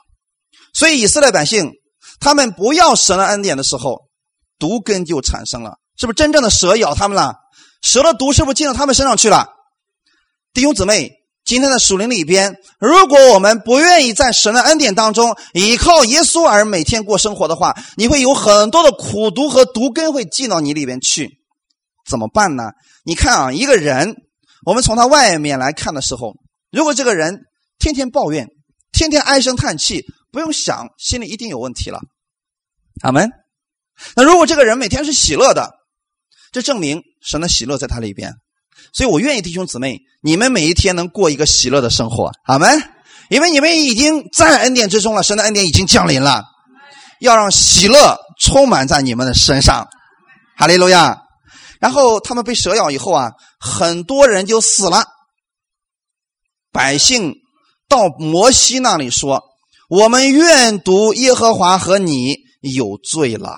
[0.75, 1.71] 所以以色列百姓
[2.21, 4.03] 他们不要神的恩典的时候，
[4.59, 5.75] 毒根就产生了。
[5.99, 7.35] 是不是真正的蛇咬他们了？
[7.83, 9.49] 蛇的毒是不是进到他们身上去了？
[10.53, 11.11] 弟兄姊妹，
[11.45, 21.40] 今天的属灵里边，如果我们不愿意在神的恩典当中依靠耶稣而每天过生活的话，你会有很多的苦毒和毒根会进到你里边去。
[22.11, 22.65] 怎么办呢？
[23.05, 24.17] 你看啊，一个人，
[24.67, 26.35] 我们从他外面来看的时候，
[26.71, 27.43] 如果这个人
[27.79, 28.49] 天天抱怨，
[28.93, 32.01] 天天唉声叹气，不用想，心里一定有问题了。
[33.03, 33.31] 阿门。
[34.17, 35.71] 那如果这个人每天是喜乐的，
[36.53, 38.35] 这证明神的喜乐在他里边。
[38.93, 42.33] 所以我愿意弟兄姊妹，你们每一天能过一个喜乐的生活。
[42.45, 42.83] 阿门。
[43.29, 46.43] 因为你们已经在恩典之中了，神的恩典已经降临了，
[47.21, 49.87] 要让喜乐充满在你们的身上。
[50.57, 51.20] 哈利路亚。
[51.81, 55.07] 然后他们被蛇咬以后啊，很多人就死了。
[56.71, 57.35] 百姓
[57.89, 59.43] 到摩西那里说
[59.89, 63.57] ：“我们愿读耶和华和你有罪了，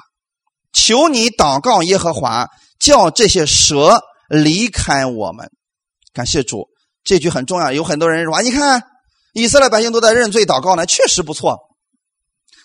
[0.73, 2.47] 求你祷告耶和华，
[2.81, 5.51] 叫这些蛇离开我们。”
[6.15, 6.69] 感谢主，
[7.03, 7.73] 这句很重要。
[7.73, 8.83] 有很多人说：“你看，
[9.35, 11.59] 以色列百姓都在认罪祷告呢，确实不错。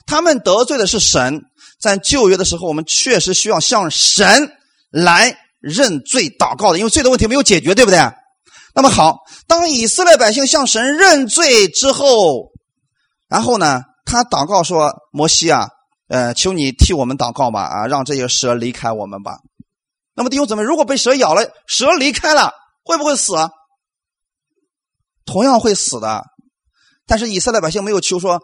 [0.06, 1.42] 他们得罪的是神，
[1.82, 4.52] 在旧约的时候，我们确实需要向神
[4.92, 8.00] 来。”认罪祷告的，因为罪的问题没有解决，对不对？
[8.76, 9.18] 那么好，
[9.48, 12.52] 当以色列百姓向神认罪之后，
[13.28, 15.68] 然后呢，他祷告说：“摩西啊，
[16.10, 19.38] 呃，求你替我们祷告吧，啊，让这些蛇离开我们吧。”
[20.16, 22.52] 那么弟兄姊妹，如果被蛇咬了，蛇离开了，
[22.84, 23.34] 会不会死？
[25.26, 26.24] 同样会死的。
[27.06, 28.42] 但是以色列百姓没有求说：“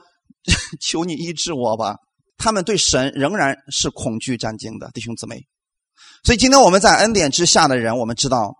[0.81, 1.95] 求你医治我吧。”
[2.37, 5.45] 他们对神仍然是恐惧战惊的，弟兄姊妹。
[6.23, 8.55] 所以今天我们在恩典之下的人，我们知道，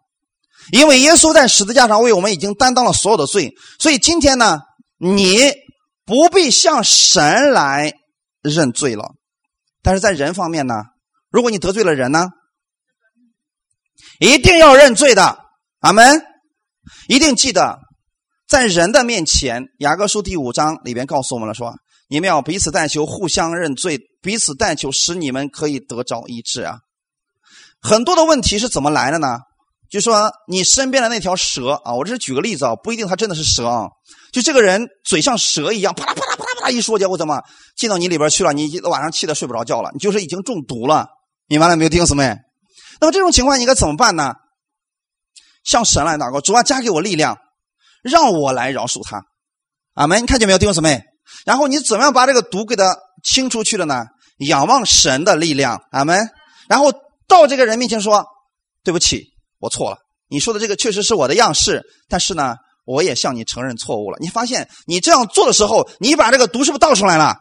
[0.71, 4.59] 因为耶稣在十字架上为我们已经担当了所有的罪，所以今天呢，
[4.97, 5.51] 你
[6.05, 7.93] 不必向神来
[8.41, 9.13] 认罪了。
[9.81, 10.75] 但是在人方面呢，
[11.29, 12.29] 如果你得罪了人呢，
[14.19, 15.39] 一定要认罪的。
[15.79, 16.21] 阿门！
[17.07, 17.79] 一定记得，
[18.47, 21.73] 在人的面前，雅各书第五章里边告诉我们了，说
[22.07, 26.77] 你们要彼此代求，互相认罪，彼此代求，使你们可以得着医治啊。
[27.83, 29.37] 很多的问题是怎么来的呢？
[29.91, 33.87] 就说你身边的那条蛇啊，我这是举个例子啊，不一定它真的是蛇啊。
[34.31, 37.39] 就这个人嘴像蛇一样，啪啦啪啦啪啦啪啦一说，结果怎么
[37.75, 38.53] 进到你里边去了？
[38.53, 41.05] 你晚上气得睡不着觉了，你就是已经中毒了。
[41.47, 42.35] 明白了没有，弟兄姊妹？
[42.99, 44.33] 那么这种情况你应该怎么办呢？
[45.63, 47.37] 向神来祷告，主啊，加给我力量，
[48.01, 49.21] 让我来饶恕他。
[49.93, 50.23] 阿门！
[50.23, 51.03] 你看见没有，弟兄姊妹？
[51.45, 54.05] 然后你怎么样把这个毒给他清出去了呢？
[54.37, 56.17] 仰望神的力量，阿门。
[56.67, 56.91] 然后。
[57.33, 58.25] 到这个人面前说
[58.83, 59.25] ：“对不起，
[59.59, 59.97] 我错了。
[60.29, 64.17] 你说的这个确实是我的样式，但是呢，我也向你承认错误了。
[64.19, 67.35] 你发现你这样做的时候，你把这个毒是不是倒出来了？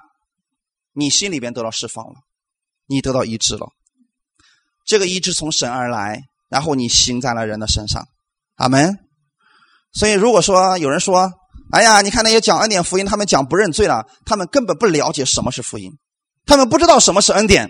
[0.95, 2.15] 你心里边得到释放了，
[2.87, 3.67] 你得到医治了。
[4.87, 8.05] 这个医治从神而来，然后你行在了人的身上。
[8.57, 8.99] 阿门。
[9.93, 11.31] 所以，如果说有人说
[11.73, 15.93] ：‘哎呀，你看那些讲恩典福音，他们讲不认罪了，他们根本不了解什么是福音，
[16.47, 17.69] 他们不知道什么是恩典。’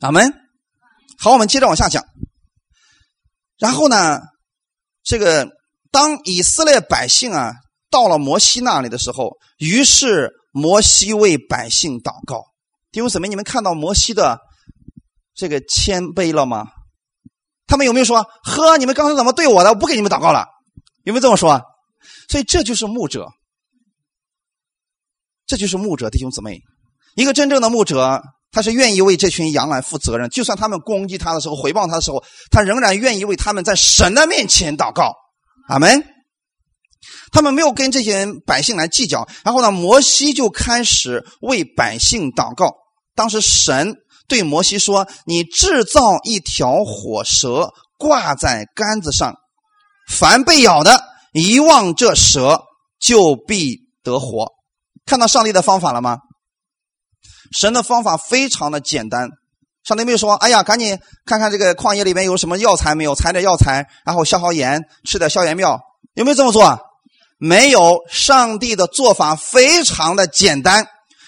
[0.00, 0.32] 阿门。”
[1.22, 2.04] 好，我们接着往下讲。
[3.56, 4.20] 然后呢，
[5.04, 5.48] 这个
[5.92, 7.52] 当以色列百姓啊
[7.90, 12.42] 到了摩西那里的时候，于是摩西为百姓祷告。
[12.90, 14.40] 弟兄姊妹，你们看到摩西的
[15.32, 16.66] 这个谦卑了吗？
[17.68, 19.70] 他们有没有说：“呵，你们刚才怎么对我的？
[19.70, 20.48] 我不给你们祷告了。”
[21.06, 21.62] 有没有这么说？
[22.28, 23.28] 所以这就是牧者，
[25.46, 26.60] 这就是牧者，弟兄姊妹，
[27.14, 28.20] 一个真正的牧者。
[28.52, 35.12] 他是愿意为这群羊来负责任，就算他们攻击他的时候、回报他的时候，他仍然愿意为他们在神的面前祷告。
[35.68, 36.04] 阿门。
[37.32, 42.74] 他们没有跟这些百姓来计较，然后呢，摩西就开始为百姓祷告。
[43.16, 43.96] 当时神
[44.28, 49.34] 对摩西说：“你制造一条火蛇，挂在杆子上，
[50.08, 52.60] 凡被咬的，一望这蛇，
[53.00, 54.46] 就必得活。”
[55.04, 56.18] 看到上帝的方法了吗？
[57.52, 59.28] 神的方法非常的简单，
[59.84, 65.78] 上帝没有说：“哎呀，赶紧看看这个旷野里面有什么药材没有，采点药材，然后消消炎，吃点消炎药。”
[66.14, 66.78] 有没有这么做？
[67.38, 68.00] 没有。
[68.10, 70.86] 上帝的做法非常的简单，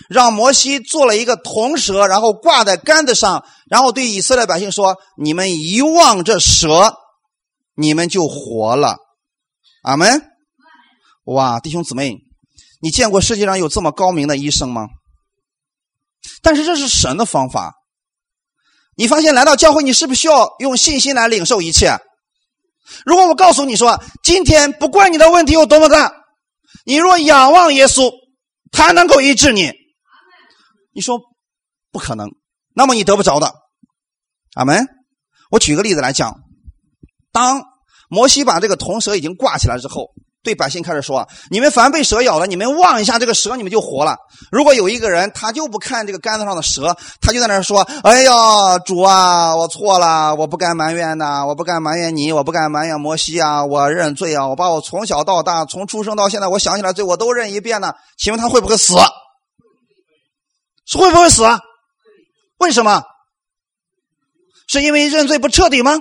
[0.09, 6.95] 让摩西做了一个铜蛇，然后挂在杆子上，然后对以色列百姓说：“你们一望这蛇，
[7.77, 8.97] 你们就活了。”
[9.83, 10.23] 阿门。
[11.25, 12.15] 哇，弟兄姊妹，
[12.83, 14.87] 你见过世界上有这么高明的医生吗？
[16.43, 17.75] 但是这是神的方法。
[18.97, 21.99] 你发现来到教会，你是不是需要用信心来领受一切？
[23.05, 26.13] 如果我告诉你说，今天不管你的问题有多么大，
[26.85, 28.13] 你若仰望耶稣，
[28.71, 29.73] 他能够医治你。
[30.93, 31.19] 你说
[31.91, 32.29] 不可能，
[32.75, 33.53] 那么你得不着的。
[34.55, 34.87] 阿门。
[35.51, 36.41] 我举个例子来讲，
[37.33, 37.65] 当
[38.09, 40.13] 摩西把这个铜蛇已经挂起来之后。
[40.45, 44.17] 对百姓开始说：“你们凡被蛇咬了，你们望一下这个蛇，你们就活了。
[44.53, 58.95] 如果有一个人他就不看这个杆子上的蛇，他就在那说：‘哎呀，主啊，我错了，我不该埋怨呐，我不该埋怨你，我不该埋怨摩西啊，我认罪啊，我把我从小到大，从出生到现在，我想起来罪我都认一遍呢。’请问他会不会死？
[60.99, 61.43] 会不会死？
[62.59, 63.03] 为什么？
[64.69, 65.99] 是因为认罪不彻底吗？”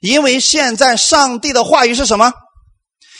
[0.00, 2.32] 因为现在上帝的话语是什么？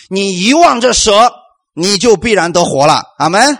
[0.08, 1.32] 你遗忘这蛇，
[1.74, 3.02] 你就必然得活了。
[3.18, 3.58] 阿门。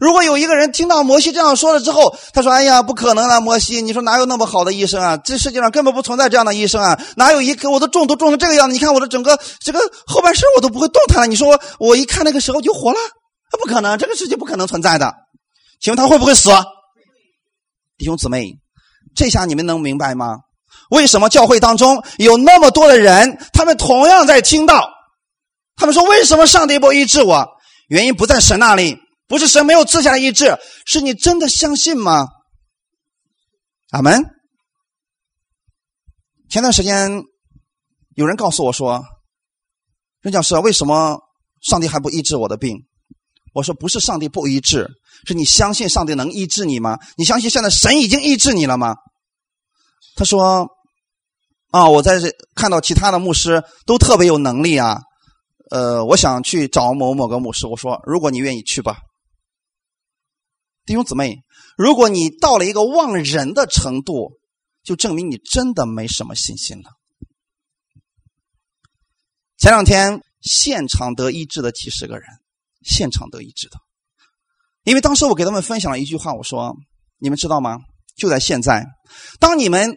[0.00, 5.16] 如果有一个人听到摩西这样说了之后，他说：“哎呀，不可能了，摩西，你说哪有那么好的医生啊？
[5.18, 6.98] 这世界上根本不存在这样的医生啊！
[7.16, 8.72] 哪有一个我都中毒中成这个样子？
[8.72, 11.26] 你看我的整个这个后半身我都不会动弹了。
[11.26, 12.98] 你说我一看那个时候就活了？
[13.60, 15.14] 不可能，这个世界不可能存在的。
[15.80, 16.50] 请问他会不会死？
[17.96, 18.58] 弟兄姊妹，
[19.14, 20.38] 这下你们能明白吗？
[20.90, 24.88] 为什么教会当中有那么多的人，他们同样在听到，
[25.74, 27.46] 他们说：“为什么上帝不医治我？”
[27.88, 28.96] 原因不在神那里，
[29.28, 32.26] 不是神没有赐下来医治，是你真的相信吗？
[33.90, 34.24] 阿门。
[36.48, 37.22] 前段时间
[38.14, 39.04] 有人告诉我说
[40.22, 41.18] ：“任教师，为什么
[41.62, 42.76] 上帝还不医治我的病？”
[43.54, 44.88] 我说：“不是上帝不医治，
[45.26, 46.98] 是你相信上帝能医治你吗？
[47.16, 48.94] 你相信现在神已经医治你了吗？”
[50.16, 50.68] 他说。
[51.76, 54.98] 啊，我在这看到其他的牧师都特别有能力啊，
[55.70, 57.66] 呃，我想去找某某个牧师。
[57.66, 58.96] 我说，如果你愿意去吧，
[60.86, 61.36] 弟兄姊妹，
[61.76, 64.38] 如果你到了一个忘人的程度，
[64.84, 66.92] 就证明你真的没什么信心了。
[69.58, 72.26] 前两天现场得医治的几十个人，
[72.84, 73.76] 现场得医治的，
[74.84, 76.74] 因为当时我给他们分享了一句话，我说：
[77.18, 77.80] 你们知道吗？
[78.16, 78.86] 就在现在，
[79.38, 79.94] 当你们。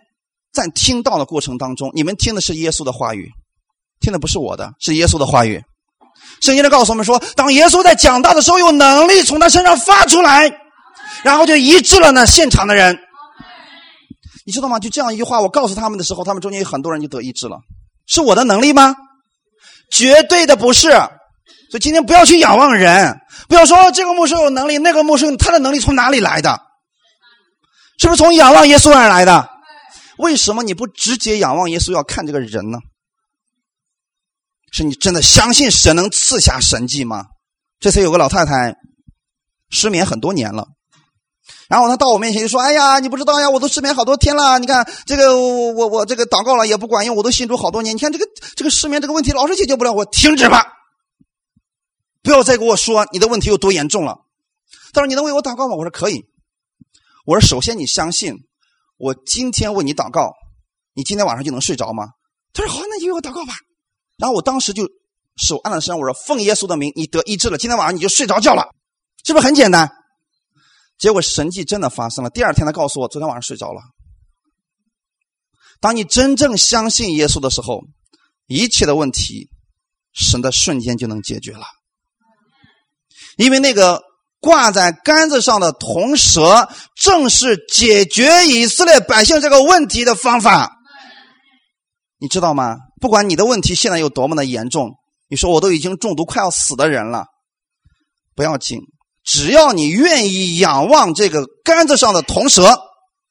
[0.60, 3.30] 在听到的过程当中，你们听的是耶稣的话语，
[4.00, 5.64] 听的不是我的，是耶稣的话语。
[6.42, 10.52] 圣经的告诉我们说，当耶稣在讲道的时候，有能力从他身上发出来，
[11.24, 12.98] 然后就医治了那现场的人。
[14.46, 14.80] 你知道吗？
[14.80, 17.60] 就这样一句话，我告诉他们的时候，他们中间有很多人就得医治了。
[18.08, 18.96] 是我的能力吗？
[19.92, 20.90] 绝对的不是。
[21.72, 26.60] 所以今天不要去仰望人，不要说这个牧师有能力，那个牧师他的能力从哪里来的？
[28.00, 29.50] 是不是从仰望耶稣而来的？
[30.20, 32.80] 为什么你不直接仰望耶稣，要看这个人呢？
[34.72, 37.26] 是你真的相信神能赐下神迹吗？
[37.80, 38.76] 这次有个老太太
[39.70, 40.68] 失眠很多年了，
[41.70, 44.60] 然后她到我面前就说：“哎呀，你不知道呀，我都失眠好多天了。
[44.60, 47.96] 你看这个，我我这个祷告了也不管用，我都信主好多年。
[47.96, 48.26] 你看这个
[48.58, 50.66] 这个失眠这个问题老是解决不了，我停止吧，
[52.22, 54.18] 不要再给我说你的问题有多严重了。”
[54.92, 56.26] 他说：“你能为我祷告吗？”我说：“可以。”
[57.26, 58.36] 我说：“首先你相信。”
[59.00, 60.34] 我今天为你祷告，
[60.94, 62.10] 你今天晚上就能睡着吗？
[62.52, 63.54] 他说好，那你为我祷告吧。
[64.18, 64.88] 然后我当时就
[65.38, 68.76] 手按了身上，我说奉耶稣的名，你得医治了，今天晚上你就睡着觉了，
[69.26, 69.90] 是不是很简单？
[70.98, 72.30] 结果神迹真的发生了。
[72.30, 73.82] 第二天他告诉我，昨天晚上睡着了。
[75.80, 77.82] 当你真正相信耶稣的时候，
[78.48, 79.50] 一切的问题，
[80.12, 81.66] 神的瞬间就能解决了，
[83.38, 84.09] 因为那个。
[84.40, 90.78] 挂在杆子上的铜蛇，正是解决以色列百姓这个问题的方法。
[92.20, 92.76] 你知道吗？
[93.00, 94.92] 不管你的问题现在有多么的严重，
[95.30, 97.26] 你说我都已经中毒快要死的人了，
[98.36, 98.80] 不要紧，
[99.24, 102.78] 只要你愿意仰望这个杆子上的铜蛇，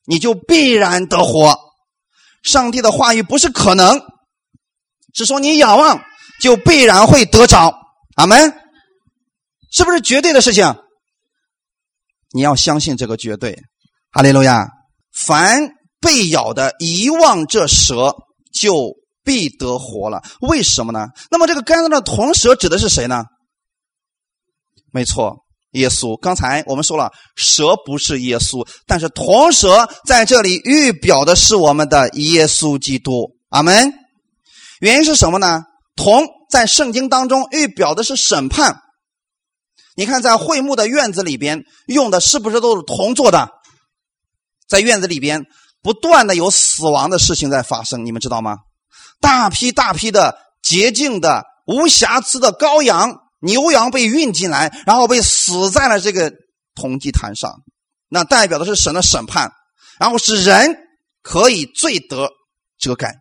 [0.06, 1.58] 你就必然得活。
[2.42, 4.00] 上帝的话语不是可能，
[5.14, 6.02] 是说你仰望
[6.40, 7.74] 就必然会得着。
[8.16, 8.54] 阿门，
[9.70, 10.74] 是不是绝对的事情？
[12.32, 13.58] 你要相信这个绝对。
[14.10, 14.66] 哈利路亚！
[15.26, 15.68] 凡
[16.00, 18.14] 被咬的，遗忘这蛇
[18.52, 20.22] 就必得活了。
[20.40, 21.06] 为什么呢？
[21.30, 23.24] 那么这个杆子上的铜蛇指的是谁呢？
[24.92, 25.36] 没错。
[25.72, 33.30] 耶稣，刚才我们说了，蛇不是耶稣，但是铜蛇在这里预表的是我们的耶稣基督。
[33.50, 33.92] 阿门。
[34.80, 35.62] 原因是什么呢？
[35.94, 38.80] 铜在圣经当中预表的是审判。
[39.98, 43.50] 你看，在会幕的院子里边用的是不是都是铜做的？
[44.68, 45.44] 在院子里边
[45.82, 48.58] 不断的有死亡的事情在发生，你们知道吗？
[49.20, 53.18] 大批大批的洁净的、无瑕疵的羔羊。
[53.40, 56.32] 牛羊被运进来，然后被死在了这个
[56.74, 57.52] 铜祭坛上，
[58.08, 59.52] 那代表的是神的审判，
[60.00, 60.76] 然后使人
[61.22, 62.30] 可以罪得
[62.78, 63.14] 遮盖。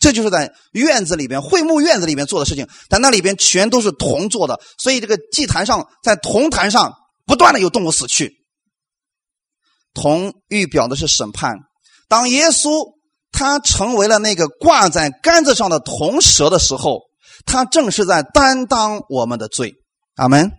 [0.00, 6.92] 这就是在院子里边会幕院子里边做的事情，但那里边全都是铜做的，所以这个祭坛上在铜坛上
[7.24, 8.34] 不断的有动物死去。
[9.94, 11.54] 铜预表的是审判，
[12.08, 12.94] 当耶稣
[13.30, 17.08] 他成为了那个挂在杆子上的铜蛇的时候。
[17.46, 19.72] 他正是在担当我们的罪，
[20.16, 20.52] 阿门。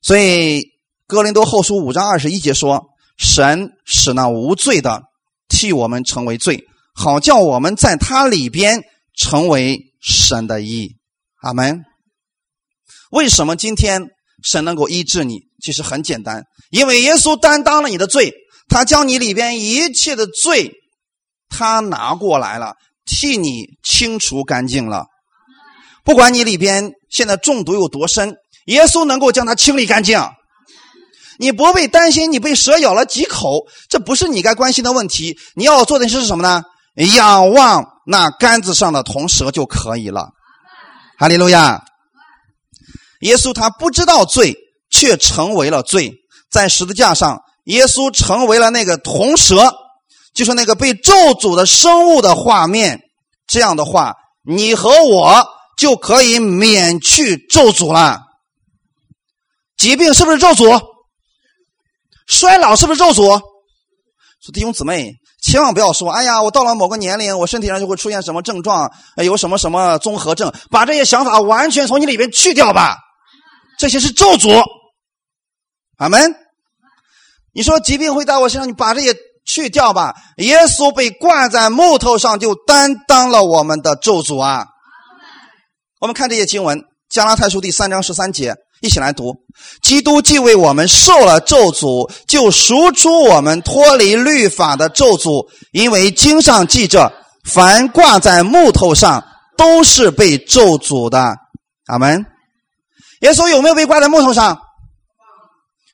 [0.00, 0.64] 所以
[1.06, 2.86] 哥林多后书五章二十一节说
[3.20, 5.02] ：“神使那无罪的
[5.46, 6.64] 替我们成为罪，
[7.02, 8.82] 好叫我们在他里边
[9.16, 10.96] 成为神的义。”
[11.40, 11.80] 阿门。
[13.10, 14.02] 为什么今天
[14.44, 15.40] 神能够医治你？
[15.62, 18.34] 其实很简单，因为耶稣担当了你的罪，
[18.68, 20.72] 他将你里边一切的罪，
[21.48, 22.74] 他拿过来了，
[23.06, 25.06] 替你清除干净了。
[26.04, 28.36] 不管你里边现在中毒有多深，
[28.66, 30.20] 耶稣能够将它清理干净。
[31.38, 35.38] 你不必担心你被蛇咬了几口，这不是你该关心的问题。
[35.54, 36.62] 你要做的是什么呢？
[36.94, 40.30] 仰望那杆子上的铜蛇就可以了。
[41.18, 41.84] 哈利路亚！
[43.20, 44.56] 耶稣他不知道罪，
[44.90, 46.12] 却成为了罪。
[46.50, 49.74] 在十字架上，耶稣成为了那个铜蛇，
[50.34, 53.00] 就是那个被咒诅的生物的画面。
[53.46, 55.60] 这样的话，你和我。
[55.80, 58.20] 就可以免去咒诅了。
[59.78, 60.78] 疾病是不是咒诅？
[62.26, 63.40] 衰老是不是咒诅？
[64.42, 65.14] 说弟兄姊妹，
[65.50, 72.96] 千万不要说，哎呀，我到了某个年龄，我身体上就会出现什么症状，有什么什么综合症，把这些想法完全从你里边去掉吧。
[73.76, 74.62] 这些是咒诅。
[75.96, 76.36] 阿门。
[77.52, 79.12] 你说疾病会在我身上，你把这些
[79.44, 80.14] 去掉吧。
[80.36, 84.66] 耶稣被挂在木头上，就担当了我们的咒诅啊。
[86.00, 86.78] 我们看这些经文，
[87.10, 89.34] 《加拉太书》第三章十三节，一起来读：
[89.82, 97.12] 基督既为我们受了咒诅，就赎出我们脱离律法的咒诅，因为经上记着，
[97.44, 99.22] 凡挂在木头上，
[99.56, 101.36] 都是被咒诅的。
[101.86, 102.24] 阿门。
[103.20, 104.58] 耶稣有没有被挂在木头上？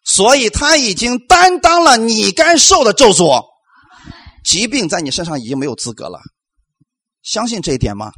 [0.05, 3.43] 所以他已经担当了你该受的咒诅，
[4.45, 6.21] 疾病在你身上已经没有资格了。
[7.25, 8.13] 相信这一点吗？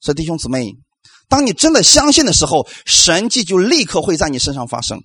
[0.00, 0.70] 所以弟兄姊妹，
[1.28, 5.00] 当你真的相信的时候，神迹就立刻会在你身上发生。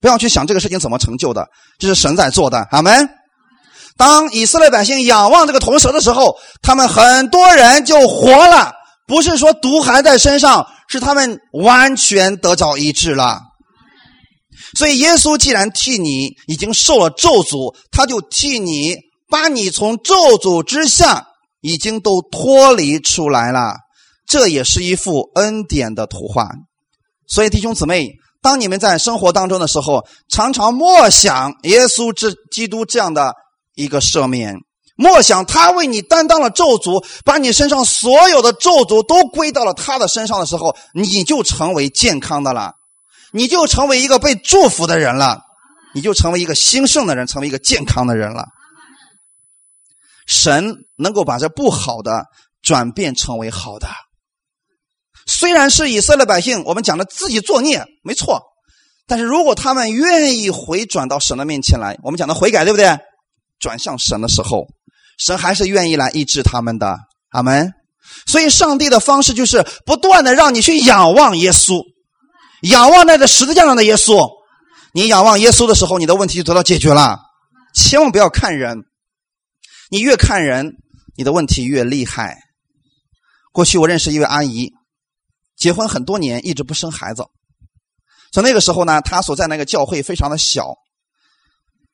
[0.00, 1.46] 不要去想这个事情怎么成就的，
[1.78, 2.66] 这是神在做的。
[2.70, 3.08] 阿门。
[3.96, 8.72] 当以色列百姓仰望这个铜蛇的时候，他们很多人就活了，
[9.06, 13.40] 不是说毒还在身上，是他们完全得着医治了。
[14.76, 18.96] 所以耶稣既然替你已经受了咒诅，他就替你
[19.28, 21.26] 把你从咒诅之下。
[21.62, 23.74] 已经都脱离出来了，
[24.30, 26.48] 这也是一幅恩典的图画。
[27.26, 33.34] 所以弟兄姊妹，当你们在生活当中的时候，常常默想耶稣之基督这样的
[33.74, 34.54] 一个赦免，
[34.94, 42.74] 默想他为你担当了咒诅，把你身上所有的咒诅都归到了他的身上的时候，你就成为健康的了，
[43.32, 45.40] 你就成为一个被祝福的人了，
[45.92, 48.46] 你就成为一个兴盛的人，成为一个健康的人了。
[50.26, 52.26] 神能够把这不好的
[52.62, 53.88] 转变成为好的，
[55.30, 58.42] 虽然是以色列百姓，我们讲的自己作孽没错，
[59.06, 62.98] 但是如果他们愿意回转到神的面前来，我们讲的悔改对不对？
[63.60, 64.66] 转向神的时候，
[65.18, 66.98] 神还是愿意来医治他们的。
[67.30, 67.72] 阿门。
[68.26, 71.80] 所以，上帝的方式就是不断的让你去仰望耶稣，
[72.62, 74.28] 仰望那个十字架上的耶稣。
[74.92, 77.20] 你仰望耶稣的时候，你的问题就得到解决了。
[77.72, 78.78] 千万不要看人。
[79.90, 80.72] 你越看人，
[81.16, 82.36] 你的问题越厉害。
[83.52, 84.72] 过去我认识一位阿姨，
[85.60, 87.22] 结婚很多年，一直不生孩子。
[88.32, 90.74] 从那个时候呢，他所在那个教会非常的小，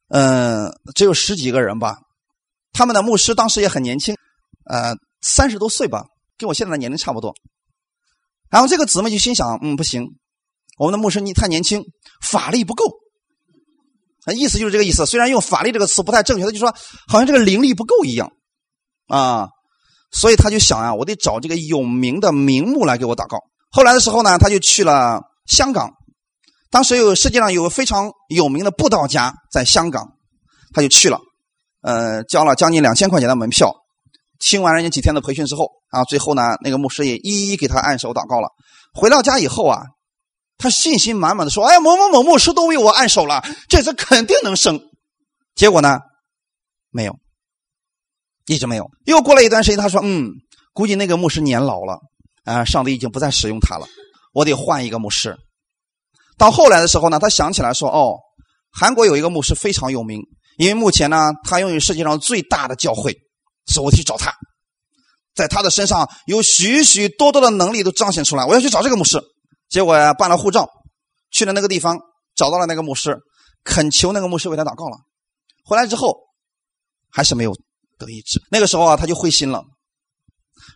[0.08, 1.98] 嗯，只有十几个人吧。
[2.72, 4.16] 他们的牧师当时也很年轻，
[4.70, 6.04] 呃，三十多岁吧，
[6.38, 7.34] 跟我现在的年龄差不多。
[8.48, 10.06] 然后这个姊妹就心想，嗯，不行，
[10.78, 11.82] 我们的牧师你太年轻，
[12.22, 12.84] 法力不够。
[14.34, 15.06] 意思就是这个意思。
[15.06, 16.74] 虽然用“法力”这个词不太正确，他就说
[17.08, 18.32] 好像这个灵力不够一样
[19.06, 19.48] 啊。
[20.12, 23.38] 所以他就想啊，我得找这个有名的名目来给我祷告。
[23.76, 25.90] 后来的时候呢，他就去了香港。
[26.70, 30.14] 当时有世界上有非常有名的布道家在香港，
[30.72, 31.18] 他就去了，
[31.82, 33.70] 呃，交了将近两千块钱的门票，
[34.40, 38.48] 听完人家几天的培训之后啊，最后呢，那个牧师也一一给他按手祷告了。
[38.94, 39.82] 回到家以后啊，
[40.56, 44.80] 他信心满满的说：“哎，某某某牧师都为我按手了，这次肯定能生。”
[45.54, 45.98] 结果呢，
[46.88, 47.14] 没有，
[48.46, 48.90] 一直没有。
[49.04, 50.30] 又过了一段时间，他说：“嗯，
[50.72, 52.00] 估计那个牧师年老了，
[52.46, 53.86] 啊，上帝已经不再使用他了，
[54.32, 55.36] 我得换一个牧师。”
[56.38, 58.16] 到后来的时候呢，他想起来说：“哦，
[58.72, 60.20] 韩国有一个牧师非常有名，
[60.56, 63.14] 因为目前呢，他拥有世界上最大的教会，
[63.66, 64.32] 所以我去找他，
[65.34, 68.44] 在他的身上有许许多多的能力都彰显出来。
[68.44, 69.20] 我要去找这个牧师。
[69.68, 70.68] 结果呀，办了护照，
[71.32, 71.98] 去了那个地方，
[72.36, 73.18] 找到了那个牧师，
[73.64, 74.96] 恳求那个牧师为他祷告了。
[75.64, 76.16] 回来之后，
[77.10, 77.52] 还是没有
[77.98, 78.40] 得医治。
[78.50, 79.64] 那个时候啊，他就灰心了，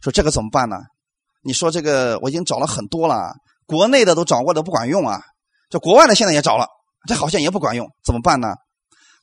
[0.02, 0.76] 说这个怎么办呢？
[1.42, 3.34] 你说这个我已经找了很多了，
[3.66, 5.20] 国内的都找过的不管用啊。”
[5.70, 6.66] 这国外的现在也找了，
[7.06, 8.48] 这好像也不管用，怎么办呢？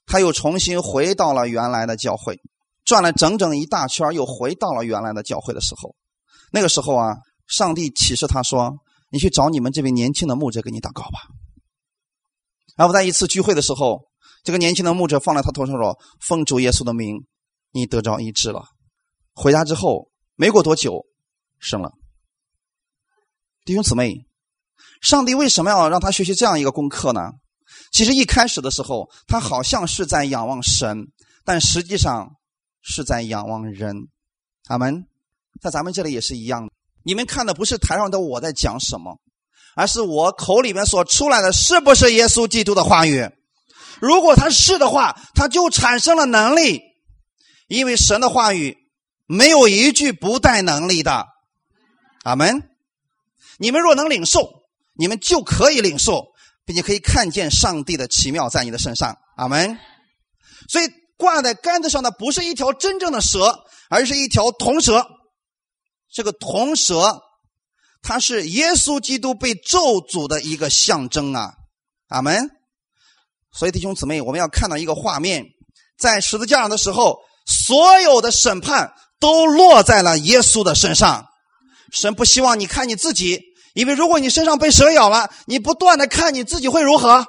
[0.05, 2.39] 他又重新回到了原来的教会，
[2.85, 5.93] 转了整整一大圈，又回到了原来的教会的时候，
[6.53, 8.77] 那个时候啊，上帝启示他说
[9.11, 11.19] ：“你去找你们这位年轻的牧者给你祷告吧。”
[12.77, 14.05] 然后在一次聚会的时候，
[14.43, 17.25] 这个年轻的牧者放在他头上说：“奉主耶稣的名，
[17.73, 18.63] 你得着医治了。”
[19.35, 21.05] 回家之后没过多久，
[21.59, 21.91] 生了。
[23.67, 24.25] 弟兄姊妹。
[25.01, 27.33] 上帝为什么要让他学习这样一个功课呢？
[27.91, 31.07] 其实一开始的时候，他好像是在仰望神，
[31.43, 32.31] 但实际上
[32.81, 34.07] 是在仰望人。
[34.69, 35.03] 阿门。
[35.61, 36.69] 在咱们这里也是一样，
[37.03, 39.19] 你们看的不是台上的我在讲什么，
[39.75, 43.29] 而是我口里面所出来的是不是耶稣基督的话语？
[43.99, 46.81] 如果他是的话，他就产生了能力，
[47.67, 48.77] 因为神的话语
[49.25, 51.27] 没有一句不带能力的。
[52.23, 52.69] 阿门。
[53.59, 54.65] 你们若能领受。
[54.99, 56.25] 你们就可以领受，
[56.65, 59.77] 并且可以看见上帝的奇妙在你的身上，阿门。
[60.67, 65.05] 所以挂在杆子上的不是一条真正的蛇，而是一条铜蛇。
[66.11, 67.21] 这个铜蛇，
[68.01, 71.53] 它是耶稣基督被咒诅的一个象征啊，
[72.07, 72.49] 阿门。
[73.53, 75.45] 所以弟兄姊妹，我们要看到一个画面，
[75.99, 81.27] 在十字架上的时候，所有的审判都落在了耶稣的身上。
[81.91, 83.43] 神不希望你看你自己。
[83.77, 87.27] 因为如果你身上被蛇咬了，你不断的看你自己会如何？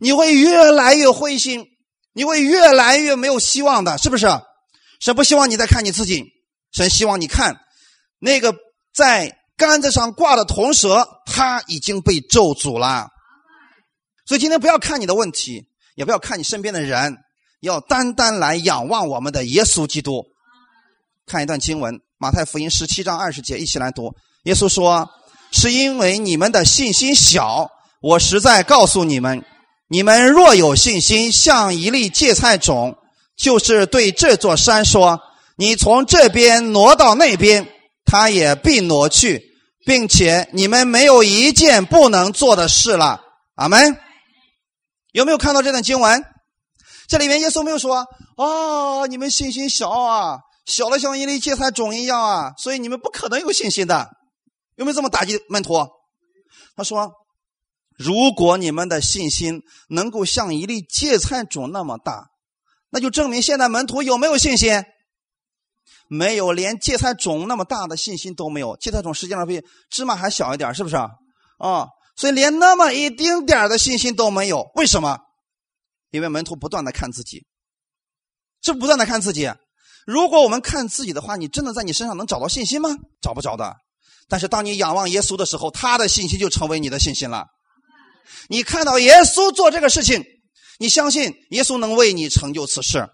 [0.00, 1.66] 你会越来越灰心，
[2.14, 4.26] 你会越来越没有希望的，是不是？
[4.98, 6.24] 神不希望你再看你自己，
[6.72, 7.58] 神希望你看
[8.18, 8.54] 那个
[8.94, 13.08] 在杆子上挂的铜蛇，它已经被咒诅了。
[14.24, 15.62] 所以今天不要看你的问题，
[15.94, 17.18] 也不要看你身边的人，
[17.60, 20.24] 要单单来仰望我们的耶稣基督。
[21.26, 24.14] 看一段经文，《马太福音》十七章二十节，一起来读。
[24.46, 25.08] 耶稣说
[25.50, 27.68] ：“是因为你们的信心小。
[28.00, 29.44] 我实在告诉你们，
[29.88, 32.96] 你们若有信心，像一粒芥菜种，
[33.36, 35.20] 就是对这座山说
[35.58, 37.66] ：‘你从这边挪到那边’，
[38.06, 39.42] 它也必挪去，
[39.84, 43.20] 并且你们没有一件不能做的事了。”
[43.56, 43.96] 阿门。
[45.10, 46.24] 有没有看到这段经文？
[47.08, 48.06] 这里面耶稣没有说
[48.38, 54.08] ：“哦，你们信心小啊，小的像一粒芥菜种一样啊，所以你们不可能有信心的。”
[54.76, 55.74] 有没有这么打击门徒？
[56.76, 57.12] 他说
[57.98, 62.28] ：“如果你们的信心能够像一粒芥菜种那么大，
[62.90, 64.84] 那就证明现在门徒有没有信心？
[66.08, 68.76] 没有，连芥菜种那么大的信心都没有。
[68.76, 71.10] 芥菜种实际上比芝麻还小一点，是不是啊？
[71.58, 74.70] 啊，所以连那么一丁点的信心都没有。
[74.74, 75.18] 为什么？
[76.10, 77.46] 因为门徒不断的看自己，
[78.62, 79.50] 是不断的看自己。
[80.06, 82.90] 如果我们看自己的话，你真的在你身上能找到信心吗？
[83.22, 83.74] 找不着的。”
[84.28, 87.46] 但是当你仰望耶稣的时候，他的信心就成为你的信心了。
[88.48, 90.24] 你看到耶稣做这个事情，
[90.78, 93.08] 你相信耶稣能为你成就此事。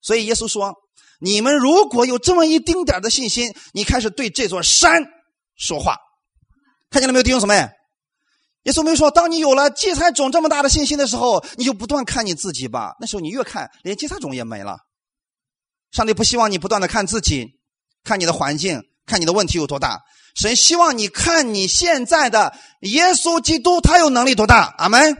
[0.00, 0.74] 所以耶稣说
[1.20, 5.04] ：“你们如果有这么一丁点的信心，你开始对这座山
[5.56, 5.96] 说话，
[6.90, 7.68] 看见了没有，弟兄姊妹？
[8.62, 12.94] 耶稣没有说，当你有了芥菜种这么大的信心的时候，你就不断看你自己吧。
[13.00, 14.78] 那时候你越看，连芥菜种也没了。
[15.90, 17.48] 上帝不希望你不断的看自己，
[18.04, 20.00] 看你的环境。”看你的问题有多大，
[20.34, 24.74] 神希望你看你现在的耶稣基督，他有能力多大？
[24.78, 25.16] 阿门。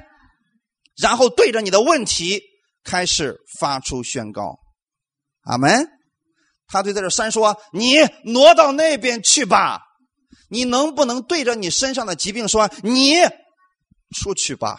[0.97, 2.43] 然后对着你的问题
[2.85, 4.59] 开始发出宣告，
[5.45, 5.89] 阿门。
[6.69, 9.81] 他对这个山说：“你挪到那边去吧。”
[10.49, 13.15] 你能不能对着你身上的疾病说：“你
[14.15, 14.79] 出去吧，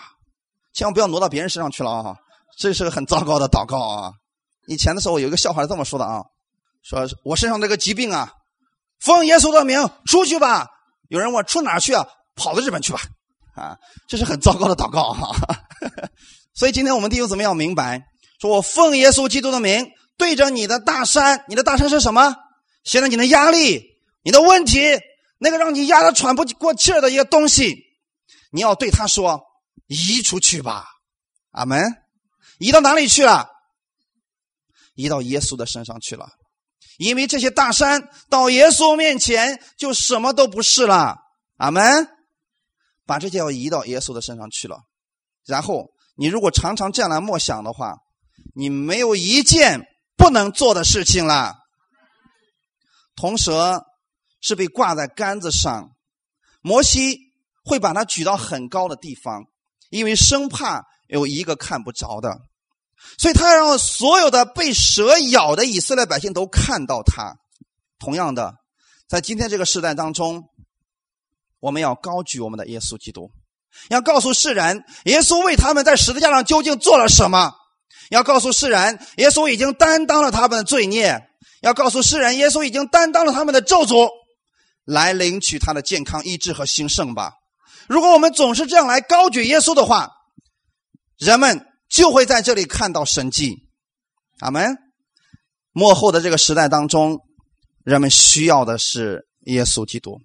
[0.73, 2.15] 千万不要挪到别人身上去了啊！”
[2.59, 4.11] 这是个很糟糕的祷告啊。
[4.67, 6.21] 以前的时候有一个笑话是这么说的啊
[6.85, 8.31] ：“说我身上这个疾病啊，
[9.03, 10.67] 奉耶稣的名出去吧。”
[11.09, 12.05] 有人问：“出哪去啊？
[12.35, 13.01] 跑到日本去吧。”
[13.55, 13.77] 啊，
[14.07, 15.59] 这是很糟糕的祷告哈啊。
[16.55, 18.01] 所以今天我们弟兄姊妹要明白，
[18.39, 19.91] 说我奉耶稣基督的名。
[20.15, 22.35] 对着你的大山，你的大山是什么？
[22.83, 23.83] 现在你的压力、
[24.23, 24.79] 你的问题，
[25.39, 27.75] 那个让你压得喘不过气儿的一个东西，
[28.51, 29.41] 你要对他说
[29.87, 30.85] ：“移出去吧，
[31.51, 31.83] 阿门。”
[32.59, 33.49] 移到哪里去了？
[34.93, 36.29] 移到耶稣的身上去了，
[36.97, 41.17] 因为这些大山到耶稣面前就什么都不是了，
[41.57, 42.07] 阿门。
[43.05, 44.77] 把这些要移到耶稣的身上去了，
[45.45, 47.95] 然后你如果常常这样来默想的话，
[48.55, 49.87] 你没有一件。
[50.15, 51.55] 不能做的事情了。
[53.15, 53.83] 铜蛇
[54.41, 55.89] 是被挂在杆子上，
[56.61, 57.17] 摩西
[57.65, 59.45] 会把它举到很高的地方，
[59.89, 62.37] 因为生怕有一个看不着的，
[63.17, 67.35] 所以他让所有的被蛇咬的以色列百姓都看到他。
[67.99, 68.53] 同样的，
[69.07, 70.43] 在今天这个时代当中，
[71.59, 73.31] 我们要高举我们的耶稣基督，
[73.89, 77.53] 要告诉世人，耶稣为他们在十字架上究竟做了什么。
[78.09, 81.19] 要告诉世人，耶稣已经担当了他们的罪孽；
[81.61, 84.09] 要告诉世人，耶稣已经担当了他们的咒诅，
[84.83, 87.31] 来领取他的健康、医治和兴盛吧。
[87.87, 90.11] 如果我们总是这样来高举耶稣的话，
[91.17, 93.69] 人们就会在这里看到神迹。
[94.39, 94.75] 阿门。
[95.71, 97.19] 幕后的这个时代当中，
[97.83, 100.19] 人们需要的是耶稣基督。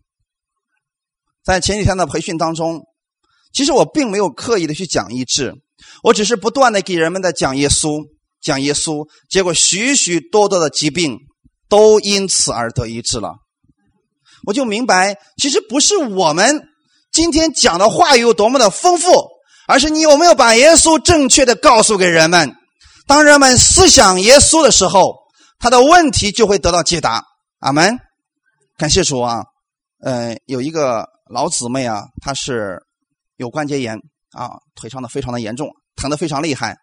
[1.45, 2.83] 在前几天的培训当中，
[3.53, 5.55] 其实我并没有刻意的去讲医治。
[6.03, 8.05] 我只是不断的给人们在讲耶稣，
[8.41, 11.19] 讲耶稣，结果许许多多的疾病
[11.69, 13.37] 都因此而得医治了。
[14.47, 16.63] 我就明白，其实不是我们
[17.13, 19.11] 今天讲的话语有多么的丰富，
[19.69, 22.57] 而是你有没有把耶稣正确的告诉给人们。
[23.07, 25.15] 当人们思想耶稣的时候，
[25.59, 27.23] 他的问题就会得到解答。
[27.61, 27.99] 阿门。
[28.79, 29.45] 感谢主啊！
[30.03, 32.83] 呃，有一个老姊妹啊，她是
[33.37, 33.99] 有关节炎。
[34.33, 36.77] 啊，腿伤的非常的严重，疼的非常厉害。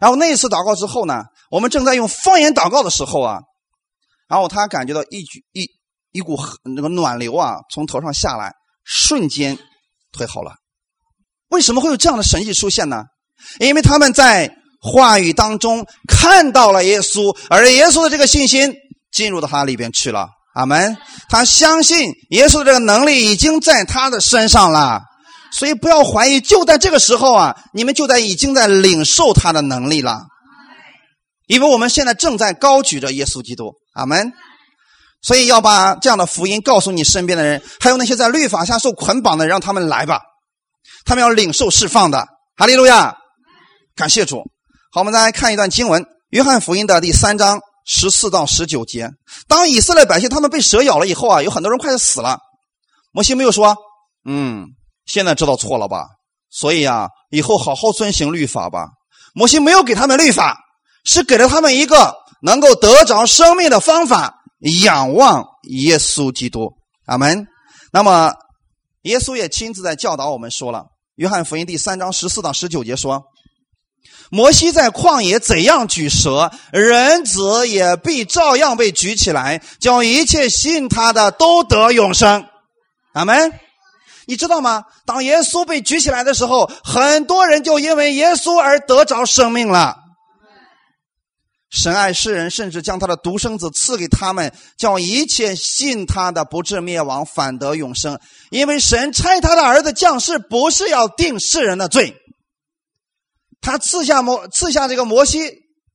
[0.00, 3.38] 然后那一次祷告之后呢，我们正在用方言祷告的时候啊，
[4.28, 5.64] 然后他感觉到一举一
[6.10, 8.52] 一股那个暖流啊从头上下来，
[8.84, 9.56] 瞬间
[10.12, 10.56] 腿好了。
[11.50, 13.04] 为什么会有这样的神迹出现呢？
[13.60, 18.74] 因为他们在话语当中看到了耶稣，而耶稣的这个信心
[19.12, 20.28] 进入到他里边去了。
[20.54, 20.96] 阿门。
[21.28, 25.00] 他相信耶稣的这个能力已经在他的身上了。
[25.50, 30.20] 所以不要怀疑，就在这个时候啊，你们就在已经在领受他的能力了，
[31.46, 34.30] 因为我们现在正在高举着耶稣基督，阿门。
[35.22, 40.20] 所以要把这样的福音告诉你身边的人，还有那些在律法下受捆绑的，让他们来吧，
[41.04, 42.26] 他们要领受释放的，
[42.56, 43.16] 哈利路亚，
[43.96, 44.42] 感谢主。
[44.92, 49.10] 好，我们再来看一段经文，《约翰福音》的第三章十四到十九节。
[49.46, 52.38] 当以色列百姓他们被蛇咬了以后啊，有很多人快要死了，
[53.12, 53.76] 摩西没有说，
[54.24, 54.66] 嗯。
[55.06, 56.04] 现在知道错了吧？
[56.50, 58.88] 所以啊，以后好好遵行律法吧。
[59.34, 60.58] 摩西没有给他们律法，
[61.02, 64.34] 是给了他们一个能够得着生命的方法——
[64.84, 66.70] 仰望耶稣基督。
[67.06, 67.46] 阿门。
[67.90, 68.34] 那么，
[69.02, 70.78] 耶稣也亲自在教导我们说了，
[71.14, 73.24] 《约翰福音》第三章十四到十九节说
[74.30, 82.46] ：“摩西在旷野怎样举蛇，人子也必照样被举起来，叫一切信他的都得永生。”
[83.14, 83.52] 阿门。
[84.26, 84.84] 你知道吗？
[85.06, 89.96] 当耶稣被举起来的时候，很多人就因为耶稣而得着生命了。
[91.70, 98.18] 神爱世人，甚至将他的独生子赐给他们，叫一切信他的不至灭亡，反得永生。
[98.50, 102.16] 因为神差他的儿子降世，不是要定世人的罪。
[103.60, 105.38] 他赐下摩赐下这个摩西，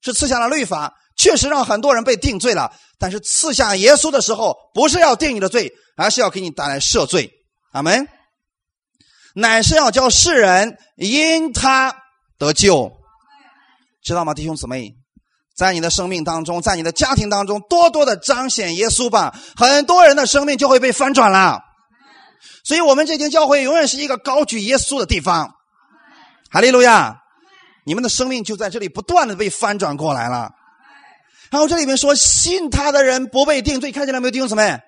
[0.01, 2.71] 是赐下了律法，确实让很多人被定罪了。
[2.99, 7.31] 但是赐下耶稣的时候，不是要定你的罪，而是要给你带来赦罪。
[7.71, 8.07] 阿门。
[9.35, 11.95] 乃是要叫世人因他
[12.37, 12.91] 得救，
[14.03, 14.93] 知道吗，弟兄姊妹？
[15.55, 21.61] 在你的生命当中，在你的家庭当中，多多的彰显耶稣吧，很多人的生命就会被翻转了。
[22.63, 25.53] 所以，我们这间教会永远是一个高举耶稣的地方。
[26.49, 27.19] 哈利路亚！
[27.85, 30.51] 你们的生命就在这里不断的被翻转过来了。
[31.51, 34.79] 然后这里面说，信他的人不被定罪，看见了没有，弟兄姊妹？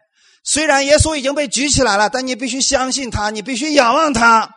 [0.44, 4.50] 虽然耶稣已经被举起来了，但你必须相信他，你必须仰望他。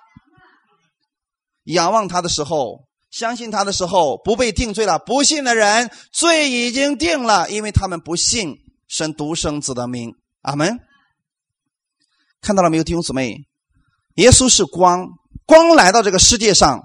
[1.65, 4.99] 仰望他的时候，相信他的时候，不被定罪了。
[4.99, 8.57] 不信的人，罪已经定了，因为他们不信
[8.87, 10.13] 神独生子的名。
[10.43, 10.79] 阿门。
[12.41, 13.37] 看到了没有，弟兄姊妹？
[14.17, 15.07] 耶稣是光，
[15.47, 16.83] 光来到这个世界上，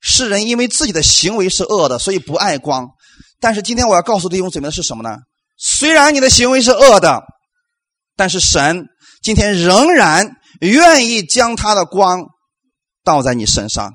[0.00, 2.88] 世人因为自己的行为是恶的，所以不爱光。
[3.40, 5.16] 但是今天我要告诉弟兄姊妹的是什么呢？
[5.56, 7.22] 虽然你的行为是恶的，
[8.16, 8.86] 但是神
[9.22, 12.22] 今天仍然愿意将他的光
[13.02, 13.92] 倒在你身上。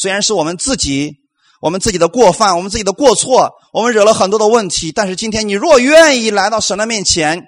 [0.00, 1.16] 虽然是我们自己，
[1.60, 7.42] 我们自己的过犯，我们自己的过错，我们惹了很多的问题，但是今天你若愿意来到神的面前，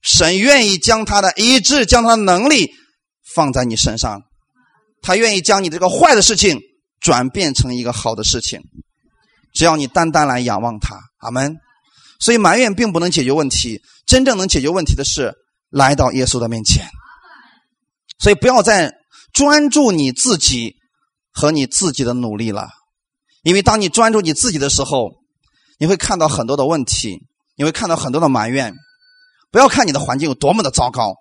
[0.00, 2.70] 神愿意将他的医治，将他的能力
[3.34, 4.22] 放在你身上，
[5.02, 6.58] 他愿意将你这个坏的事情
[6.98, 8.58] 转变成一个好的事情，
[9.52, 11.58] 只要你单单来仰望他，阿门。
[12.20, 15.34] 所以埋怨并不能解决问题，真正能解决问题的是
[15.68, 16.86] 来到耶稣的面前。
[18.18, 18.94] 所以不要再
[19.34, 20.77] 专注你自己。
[21.38, 22.68] 和你自己的努力了，
[23.44, 25.12] 因为当你专注你自己的时候，
[25.78, 27.16] 你会看到很多的问题，
[27.56, 28.74] 你会看到很多的埋怨。
[29.52, 31.14] 不要看你的环境有多么的糟糕，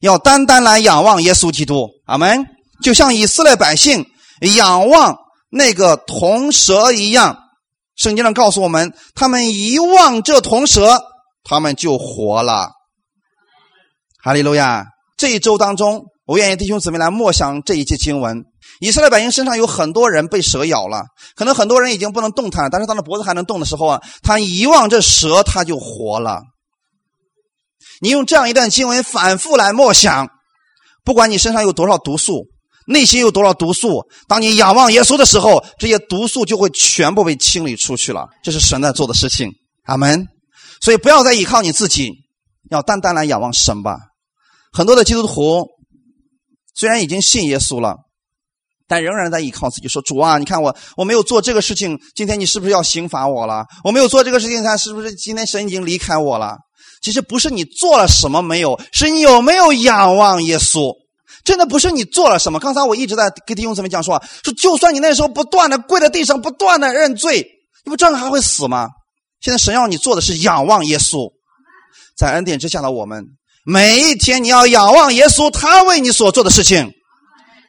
[0.00, 1.88] 要单单来仰望耶稣基督。
[2.06, 2.44] 阿门。
[2.82, 4.04] 就像以色列百姓
[4.56, 5.16] 仰望
[5.50, 7.38] 那个铜蛇一样，
[7.94, 11.00] 圣经上告诉我们，他们一望这铜蛇，
[11.44, 12.72] 他们就活了。
[14.24, 14.84] 哈利路亚！
[15.16, 18.49] 这一周当中，我愿意弟兄姊妹来默想这一节经文。
[18.78, 21.02] 以色列百姓身上有很多人被蛇咬了，
[21.34, 26.40] 可能很多人已经不能动弹，但是他的脖子还能动的时候啊，他一望这蛇，他就活了。
[28.00, 30.28] 你用这样一段经文反复来默想，
[31.04, 32.46] 不管你身上有多少毒素，
[32.86, 38.26] 内心有多少毒素，当你仰望耶稣的时候，这些毒素就会全部被清理出去了。
[38.42, 39.50] 这是神在做的事情，
[39.84, 40.26] 阿门。
[40.80, 42.10] 所以不要再依靠你自己，
[42.70, 43.98] 要单单来仰望神吧。
[44.72, 45.66] 很多的基督徒
[46.74, 47.96] 虽然已经信耶稣了。
[48.90, 53.64] 但仍然在依靠自己，说主啊，你看我我没有做这个事情，今天你是不是要刑罚我了？
[53.84, 56.56] 我没有做这个事情，他是不是今天神已经离开我了？
[57.00, 60.92] 其实不是你做了什么没有，是你有没有仰望耶稣？
[61.44, 62.58] 真的不是你做了什么。
[62.58, 67.46] 刚才我一直在跟弟兄姊妹讲说，说就算你那时候不断的跪在地上，不断的认罪，
[67.84, 68.88] 你不这样还会死吗？
[69.40, 71.30] 现在神要你做的是仰望耶稣，
[72.18, 73.24] 在恩典之下的我们，
[73.64, 76.92] 每一天你要仰望耶稣，他为你所做的事情。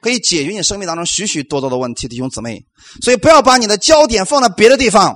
[0.01, 2.59] 可以解决你生命当中许许多多的问题，弟兄姊妹。
[3.03, 5.15] 所以不要把你的焦点放在别的地方。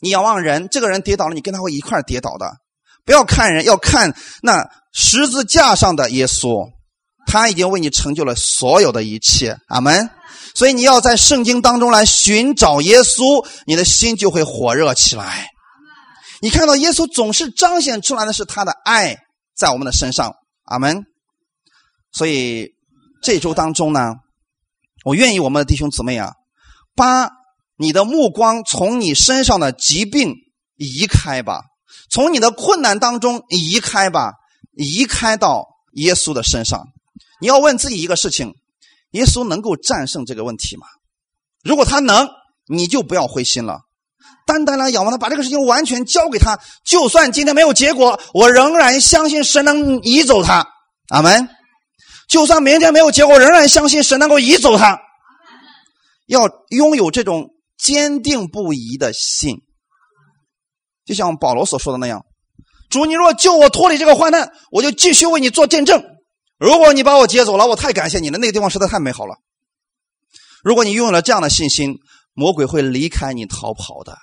[0.00, 2.50] 你仰望人，这个人跌倒了，你跟他会一块跌倒的。
[3.06, 6.68] 不要看人，要看那十字架上的耶稣，
[7.26, 9.56] 他已经为你成就了所有的一切。
[9.68, 10.10] 阿门。
[10.56, 15.46] 所以你要在圣经当中来寻找耶稣，你的心就会火热起来。
[16.40, 19.16] 你看到耶稣总是彰显出来的是他的爱
[19.56, 20.34] 在我们的身上。
[20.64, 21.04] 阿门。
[22.12, 22.73] 所以。
[23.24, 24.16] 这周当中呢，
[25.02, 26.34] 我愿意我们的弟兄姊妹啊，
[26.94, 27.30] 把
[27.78, 30.34] 你的目光从你身上的疾病
[30.76, 31.62] 移开吧，
[32.10, 34.34] 从你的困难当中移开吧，
[34.76, 36.84] 移开到耶稣的身上。
[37.40, 38.52] 你要问自己一个事情：
[39.12, 40.86] 耶稣能够战胜这个问题吗？
[41.62, 42.28] 如果他能，
[42.68, 43.80] 你就不要灰心了，
[44.46, 46.58] 单单来仰望他，把这个事情完全交给他。
[46.84, 50.68] 就算今天没有结果，我仍然相信神能移走他。
[51.08, 51.48] 阿门。
[52.34, 54.98] 就算明天没有结果，仍然相信神能够移走他。
[56.26, 59.58] 要拥有这种坚定不移的信，
[61.04, 62.26] 就像保罗所说的那样
[62.90, 66.02] ：“主，你若救我脱离这个患难，我就继续为你做见证。
[66.58, 68.38] 如果你把我接走了，我太感谢你了。
[68.38, 69.36] 那个地方实在太美好了。
[70.64, 71.94] 如果你拥有了这样的信心，
[72.32, 74.18] 魔鬼会离开你逃跑的，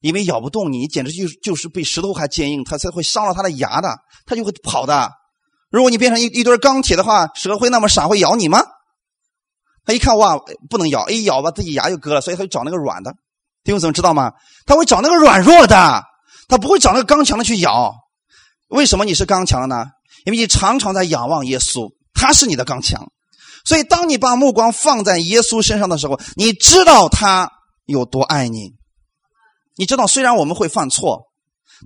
[0.00, 3.88] 因为咬不动你，简直就就是比石头还坚硬，他才会伤了他的牙的，
[4.26, 5.12] 他就会跑的。”
[5.72, 8.62] 如果你变成一一堆钢铁的话，蛇会那么傻会咬你吗？
[9.86, 13.10] 他一看哇，不能咬，一咬把自己牙就割了，所以他就找那个软的。
[13.64, 14.32] 弟兄姊妹知道吗？
[14.66, 16.02] 他会找那个软弱的，
[16.46, 17.94] 他不会找那个刚强的去咬。
[18.68, 19.86] 为什么你是刚强的呢？
[20.26, 23.10] 因为你常常在仰望耶稣，他是你的刚强。
[23.64, 27.50] 所以当你把目光放在耶稣身上的时候，你知道他
[27.86, 28.72] 有多爱你。
[29.76, 31.22] 你知道，虽然我们会犯错，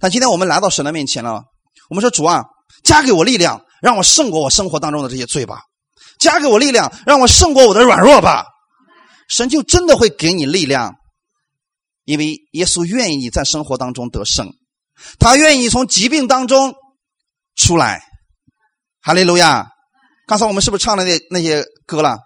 [0.00, 1.44] 但今天我们来到神的面前了，
[1.88, 2.46] 我们说主啊。
[2.82, 5.56] 加给我力量，让我胜过我生活当中的这些罪吧；
[6.18, 8.46] 加给我力量，让我胜过我的软弱吧。
[9.28, 10.94] 神就真的会给你力量，
[12.04, 14.52] 因为耶稣愿意你在生活当中得胜，
[15.18, 16.74] 他愿意从疾病当中
[17.56, 18.02] 出来。
[19.02, 19.68] 哈利路亚！
[20.26, 22.18] 刚才我们是不是唱了那那些歌了？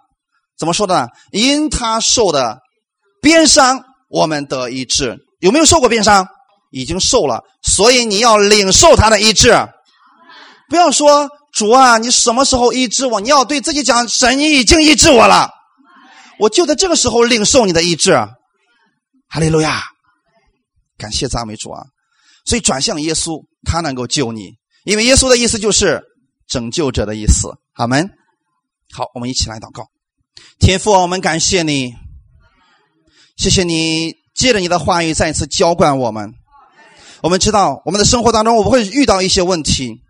[0.57, 1.09] 怎么说的？
[1.31, 2.59] 因他受的
[3.21, 5.17] 鞭伤，我们得医治。
[5.39, 6.27] 有没有受过鞭伤？
[6.71, 9.51] 已经受了，所以你要领受他的医治。
[10.69, 13.19] 不要说主啊，你什么时候医治我？
[13.19, 15.49] 你要对自己讲，神，你已经医治我了，
[16.39, 18.13] 我就在这个时候领受你的医治。
[18.13, 19.81] 哈利路亚，
[20.97, 21.83] 感谢赞美主啊！
[22.45, 24.51] 所以转向耶稣，他能够救你，
[24.83, 26.01] 因为耶稣的意思就是
[26.47, 27.49] 拯救者的意思。
[27.73, 28.09] 阿门。
[28.93, 29.85] 好，我们一起来祷告。
[30.59, 31.93] 天父，我们感谢你，
[33.37, 36.33] 谢谢你借着你的话语再一次浇灌我们。
[37.21, 40.01] 我们知道，我们的生活当中我们会遇到一些问题，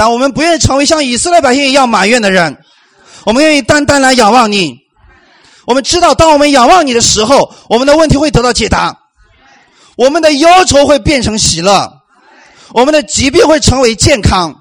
[0.00, 2.56] 但我们不愿意成为像以色列百姓一样埋怨的人。
[3.26, 4.78] 我们愿意单单来仰望你。
[5.66, 8.96] 我们知道，当我们仰望你的时候，我们的问题会得到解答，
[9.98, 11.92] 我们的忧愁会变成喜乐，
[12.72, 14.54] 我们的疾病会成为健康，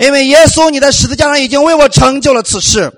[0.00, 2.92] 因为耶稣你在十字架上已经为我成就了此事。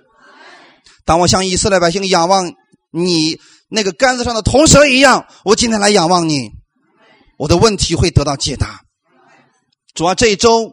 [1.04, 2.50] 当我像以色列百姓仰望
[2.90, 3.36] 你
[3.68, 6.48] 那个杆子上的铜蛇一样，我今天来仰望你，
[7.38, 8.80] 我的问题会得到解答。
[9.94, 10.70] 主啊，这一周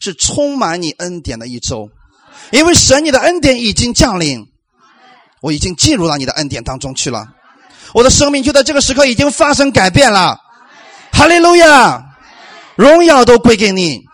[0.00, 1.88] 是充满你恩典的一周，
[2.50, 4.46] 因为神你的恩典已经降临，
[5.40, 7.28] 我已经进入到你的恩典当中去了，
[7.92, 10.38] 我的生命就在这个时刻已经发生改变了。
[11.12, 12.04] 哈利路亚，
[12.76, 14.04] 荣耀都归给你，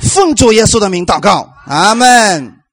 [0.00, 2.63] 奉主耶稣的名祷告，阿门。